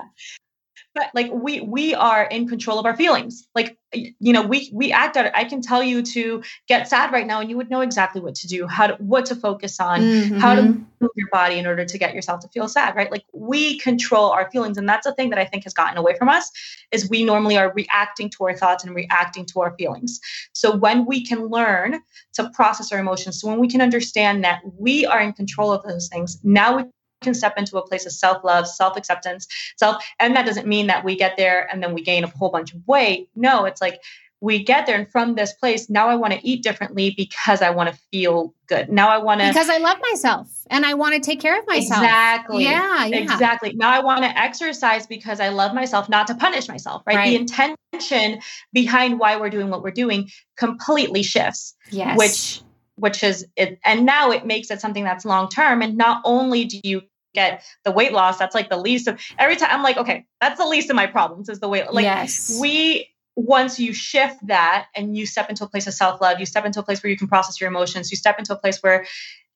[0.95, 4.93] but like we we are in control of our feelings like you know we we
[4.93, 7.81] act out i can tell you to get sad right now and you would know
[7.81, 10.39] exactly what to do how to what to focus on mm-hmm.
[10.39, 13.25] how to move your body in order to get yourself to feel sad right like
[13.33, 16.29] we control our feelings and that's a thing that i think has gotten away from
[16.29, 16.51] us
[16.93, 20.21] is we normally are reacting to our thoughts and reacting to our feelings
[20.53, 22.01] so when we can learn
[22.33, 25.83] to process our emotions so when we can understand that we are in control of
[25.85, 26.85] those things now we
[27.25, 31.17] can step into a place of self-love, self-acceptance, self and that doesn't mean that we
[31.17, 33.29] get there and then we gain a whole bunch of weight.
[33.35, 34.01] No, it's like
[34.45, 37.71] we get there and from this place now i want to eat differently because i
[37.71, 38.91] want to feel good.
[38.91, 41.67] Now i want to because i love myself and i want to take care of
[41.67, 42.03] myself.
[42.03, 42.65] Exactly.
[42.65, 43.17] Yeah, yeah.
[43.17, 43.73] exactly.
[43.75, 47.17] Now i want to exercise because i love myself not to punish myself right?
[47.17, 48.41] right, the intention
[48.73, 52.19] behind why we're doing what we're doing completely shifts yes.
[52.19, 52.63] which
[52.97, 56.67] which is it and now it makes it something that's long term and not only
[56.67, 57.03] do you
[57.35, 60.59] get the weight loss that's like the least of every time i'm like okay that's
[60.59, 62.59] the least of my problems is the weight like yes.
[62.61, 66.65] we once you shift that and you step into a place of self-love you step
[66.65, 69.05] into a place where you can process your emotions you step into a place where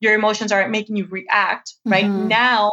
[0.01, 2.29] your emotions aren't making you react right mm-hmm.
[2.29, 2.73] now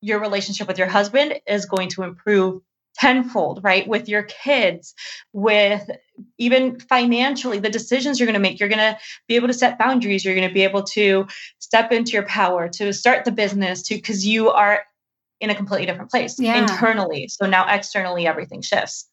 [0.00, 2.60] your relationship with your husband is going to improve
[2.94, 3.86] tenfold, right?
[3.86, 4.94] With your kids,
[5.32, 5.88] with
[6.38, 9.78] even financially, the decisions you're going to make, you're going to be able to set
[9.78, 10.24] boundaries.
[10.24, 11.26] You're going to be able to
[11.58, 14.82] step into your power, to start the business, to because you are
[15.40, 16.62] in a completely different place yeah.
[16.62, 17.28] internally.
[17.28, 19.08] So now externally, everything shifts.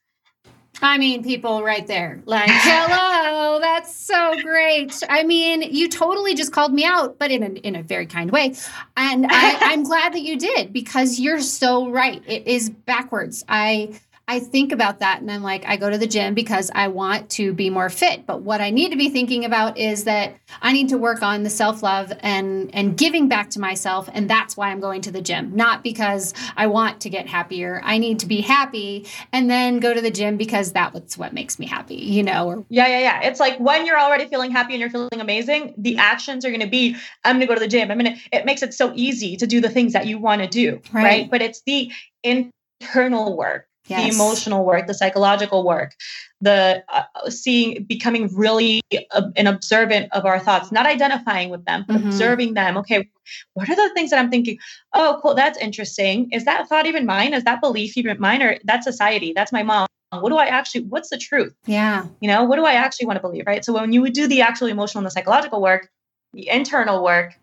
[0.81, 5.03] I mean, people right there, like, hello, that's so great.
[5.09, 8.31] I mean, you totally just called me out, but in a, in a very kind
[8.31, 8.55] way.
[8.97, 12.23] And I, I'm glad that you did because you're so right.
[12.25, 13.43] It is backwards.
[13.47, 16.87] I, I think about that and I'm like, I go to the gym because I
[16.87, 18.25] want to be more fit.
[18.25, 21.43] But what I need to be thinking about is that I need to work on
[21.43, 24.09] the self-love and and giving back to myself.
[24.13, 25.55] And that's why I'm going to the gym.
[25.55, 27.81] Not because I want to get happier.
[27.83, 31.59] I need to be happy and then go to the gym because that's what makes
[31.59, 32.47] me happy, you know?
[32.47, 33.21] Or- yeah, yeah, yeah.
[33.23, 36.67] It's like when you're already feeling happy and you're feeling amazing, the actions are gonna
[36.67, 36.95] be,
[37.25, 37.91] I'm gonna go to the gym.
[37.91, 40.47] I'm gonna it makes it so easy to do the things that you want to
[40.47, 40.81] do.
[40.93, 41.03] Right.
[41.03, 41.29] right.
[41.29, 41.91] But it's the
[42.23, 44.01] internal work yes.
[44.01, 45.93] the emotional work, the psychological work,
[46.39, 51.85] the uh, seeing, becoming really uh, an observant of our thoughts, not identifying with them,
[51.87, 52.07] but mm-hmm.
[52.07, 52.77] observing them.
[52.77, 53.09] Okay,
[53.53, 54.57] what are the things that I'm thinking?
[54.93, 56.29] Oh, cool, that's interesting.
[56.31, 57.33] Is that thought even mine?
[57.33, 58.41] Is that belief even mine?
[58.41, 59.33] Or that society?
[59.35, 59.87] That's my mom.
[60.11, 61.55] What do I actually, what's the truth?
[61.65, 62.05] Yeah.
[62.19, 63.45] You know, what do I actually want to believe?
[63.47, 63.63] Right.
[63.63, 65.89] So when you would do the actual emotional and the psychological work,
[66.33, 67.33] the internal work,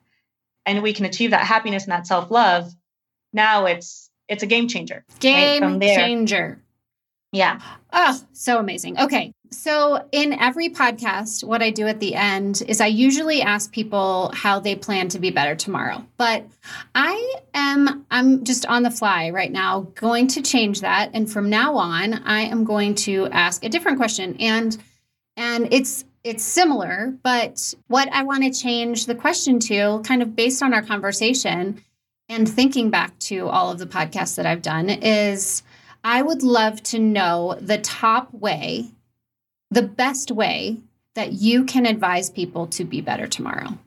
[0.67, 2.71] and we can achieve that happiness and that self love,
[3.33, 5.05] now it's it's a game changer.
[5.21, 5.81] Game right?
[5.81, 6.63] changer.
[7.33, 7.61] Yeah.
[7.93, 8.99] Oh, so amazing.
[8.99, 9.33] Okay.
[9.51, 14.31] So, in every podcast, what I do at the end is I usually ask people
[14.35, 16.05] how they plan to be better tomorrow.
[16.19, 16.45] But
[16.95, 21.11] I am, I'm just on the fly right now going to change that.
[21.15, 24.37] And from now on, I am going to ask a different question.
[24.39, 24.77] And,
[25.37, 30.37] and it's, it's similar, but what I want to change the question to, kind of
[30.37, 31.83] based on our conversation,
[32.29, 35.63] and thinking back to all of the podcasts that I've done is
[36.05, 38.91] I would love to know the top way,
[39.71, 40.79] the best way
[41.15, 43.79] that you can advise people to be better tomorrow.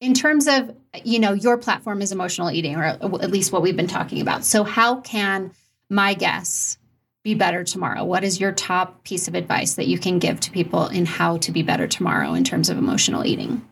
[0.00, 0.74] in terms of
[1.04, 4.44] you know your platform is emotional eating or at least what we've been talking about.
[4.44, 5.52] So how can
[5.88, 6.78] my guests
[7.22, 8.04] be better tomorrow?
[8.04, 11.36] What is your top piece of advice that you can give to people in how
[11.38, 13.62] to be better tomorrow in terms of emotional eating?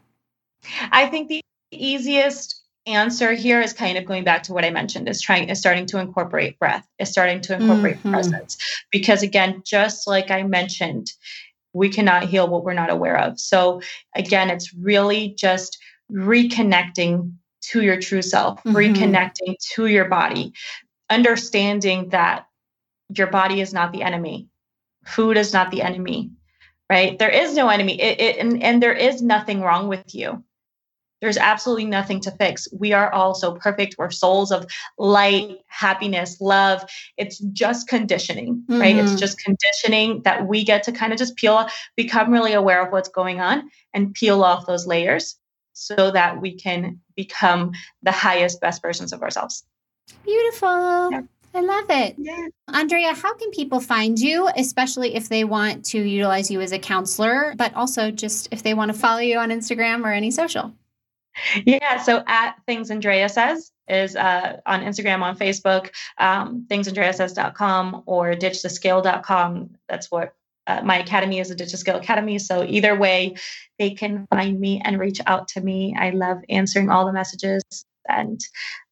[0.92, 1.40] I think the
[1.72, 2.57] easiest
[2.88, 5.86] answer here is kind of going back to what i mentioned is trying is starting
[5.86, 8.10] to incorporate breath is starting to incorporate mm-hmm.
[8.10, 8.56] presence
[8.90, 11.12] because again just like i mentioned
[11.74, 13.80] we cannot heal what we're not aware of so
[14.16, 15.78] again it's really just
[16.10, 18.76] reconnecting to your true self, mm-hmm.
[18.76, 20.52] reconnecting to your body,
[21.10, 22.46] understanding that
[23.14, 24.48] your body is not the enemy,
[25.06, 26.30] food is not the enemy,
[26.90, 27.18] right?
[27.18, 30.44] There is no enemy, it, it, and, and there is nothing wrong with you.
[31.20, 32.68] There's absolutely nothing to fix.
[32.72, 33.96] We are all so perfect.
[33.98, 34.66] We're souls of
[34.98, 36.84] light, happiness, love.
[37.16, 38.80] It's just conditioning, mm-hmm.
[38.80, 38.96] right?
[38.96, 39.18] It's mm-hmm.
[39.18, 41.66] just conditioning that we get to kind of just peel,
[41.96, 45.36] become really aware of what's going on and peel off those layers
[45.72, 49.64] so that we can become the highest, best versions of ourselves.
[50.24, 51.10] Beautiful.
[51.10, 51.22] Yeah.
[51.54, 52.14] I love it.
[52.18, 52.48] Yeah.
[52.68, 56.78] Andrea, how can people find you, especially if they want to utilize you as a
[56.78, 60.72] counselor, but also just if they want to follow you on Instagram or any social?
[61.64, 68.34] Yeah, so at Things Andrea Says is uh, on Instagram, on Facebook, um, thingsandreasays.com or
[68.34, 69.70] ditchthescale.com.
[69.88, 70.34] That's what
[70.68, 72.38] uh, my academy is a Ditch the Scale Academy.
[72.38, 73.34] So either way,
[73.78, 75.96] they can find me and reach out to me.
[75.98, 77.62] I love answering all the messages
[78.08, 78.40] and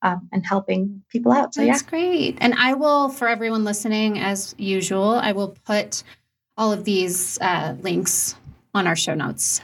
[0.02, 1.54] um, and helping people out.
[1.54, 2.38] So That's yeah, great.
[2.40, 6.02] And I will, for everyone listening, as usual, I will put
[6.56, 8.34] all of these uh, links
[8.74, 9.60] on our show notes.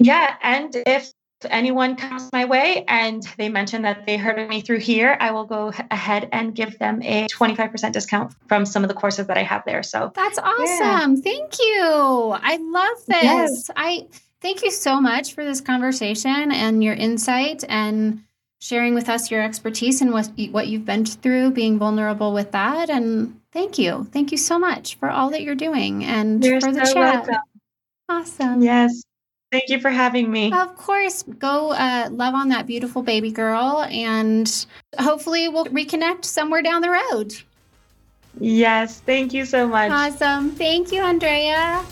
[0.00, 1.12] Yeah, and if
[1.50, 5.30] anyone comes my way and they mention that they heard of me through here, I
[5.30, 9.36] will go ahead and give them a 25% discount from some of the courses that
[9.36, 9.82] I have there.
[9.82, 11.16] So that's awesome.
[11.16, 11.22] Yeah.
[11.22, 12.36] Thank you.
[12.42, 13.22] I love this.
[13.22, 13.70] Yes.
[13.76, 14.06] I
[14.40, 18.22] thank you so much for this conversation and your insight and
[18.60, 22.90] sharing with us your expertise and what what you've been through, being vulnerable with that.
[22.90, 24.06] And thank you.
[24.12, 27.26] Thank you so much for all that you're doing and you're for the so chat.
[27.26, 27.36] Welcome.
[28.08, 28.62] Awesome.
[28.62, 29.02] Yes.
[29.52, 30.50] Thank you for having me.
[30.50, 31.22] Of course.
[31.38, 34.66] Go uh, love on that beautiful baby girl, and
[34.98, 37.34] hopefully, we'll reconnect somewhere down the road.
[38.40, 39.00] Yes.
[39.00, 39.90] Thank you so much.
[39.90, 40.52] Awesome.
[40.52, 41.84] Thank you, Andrea.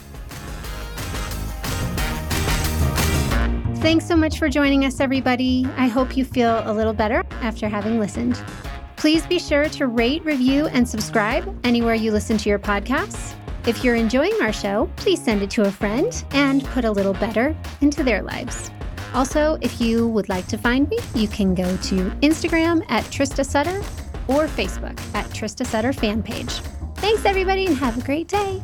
[3.82, 5.66] Thanks so much for joining us, everybody.
[5.76, 8.42] I hope you feel a little better after having listened.
[8.96, 13.34] Please be sure to rate, review, and subscribe anywhere you listen to your podcasts.
[13.66, 17.12] If you're enjoying our show, please send it to a friend and put a little
[17.12, 18.70] better into their lives.
[19.12, 23.44] Also, if you would like to find me, you can go to Instagram at Trista
[23.44, 23.78] Sutter
[24.28, 26.61] or Facebook at Trista Sutter fan page.
[26.96, 28.62] Thanks, everybody, and have a great day.